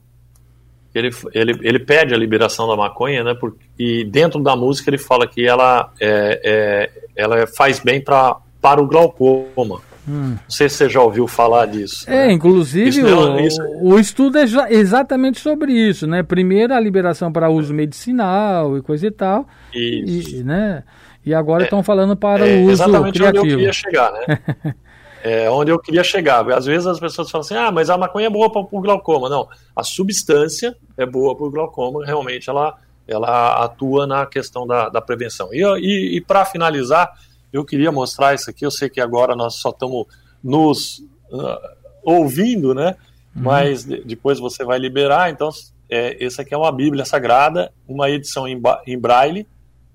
[0.93, 3.33] ele, ele, ele pede a liberação da maconha, né,
[3.77, 8.81] e dentro da música ele fala que ela, é, é ela faz bem pra, para
[8.81, 9.81] o glaucoma.
[10.07, 10.31] Hum.
[10.31, 12.09] Não sei se você já ouviu falar disso.
[12.09, 12.31] É, né?
[12.31, 13.61] inclusive o, isso...
[13.81, 16.23] o, estudo é exatamente sobre isso, né?
[16.23, 19.47] Primeiro a liberação para uso medicinal e coisa e tal.
[19.73, 20.37] Isso.
[20.37, 20.83] E, né?
[21.25, 23.43] e agora é, estão falando para é, o uso exatamente criativo.
[23.43, 24.39] onde eu queria chegar, né?
[25.23, 26.49] é onde eu queria chegar.
[26.51, 29.29] Às vezes as pessoas falam assim, ah, mas a maconha é boa para o glaucoma.
[29.29, 32.77] Não, a substância é boa para o glaucoma, realmente ela,
[33.07, 35.49] ela atua na questão da, da prevenção.
[35.53, 37.13] E, e, e para finalizar,
[37.51, 38.65] eu queria mostrar isso aqui.
[38.65, 40.05] Eu sei que agora nós só estamos
[40.43, 40.99] nos
[41.31, 41.57] uh,
[42.03, 42.95] ouvindo, né?
[43.35, 43.43] Uhum.
[43.43, 45.29] Mas de, depois você vai liberar.
[45.29, 45.49] Então,
[45.89, 49.47] é, essa aqui é uma Bíblia Sagrada, uma edição em, em braille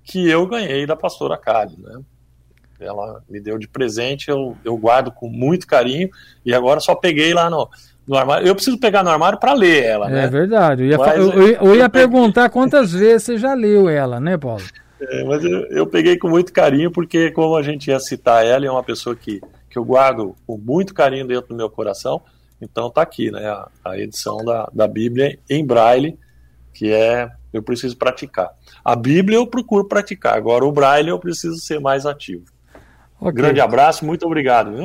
[0.02, 2.00] que eu ganhei da pastora Kali, né?
[2.78, 6.10] Ela me deu de presente, eu, eu guardo com muito carinho
[6.44, 7.70] e agora só peguei lá no,
[8.06, 8.46] no armário.
[8.46, 10.24] Eu preciso pegar no armário para ler ela, né?
[10.24, 10.82] É verdade.
[10.82, 14.36] Eu ia, Mas, eu, eu, eu ia perguntar quantas vezes você já leu ela, né,
[14.36, 14.62] Paulo?
[15.10, 18.66] É, mas eu, eu, peguei com muito carinho, porque como a gente ia citar ela,
[18.66, 19.40] é uma pessoa que,
[19.70, 22.22] que eu guardo com muito carinho dentro do meu coração.
[22.60, 26.18] Então tá aqui, né, a, a edição da, da Bíblia em braille,
[26.72, 28.50] que é eu preciso praticar.
[28.84, 32.44] A Bíblia eu procuro praticar, agora o braille eu preciso ser mais ativo.
[33.20, 33.32] Okay.
[33.32, 34.72] Grande abraço, muito obrigado.
[34.72, 34.82] Viu?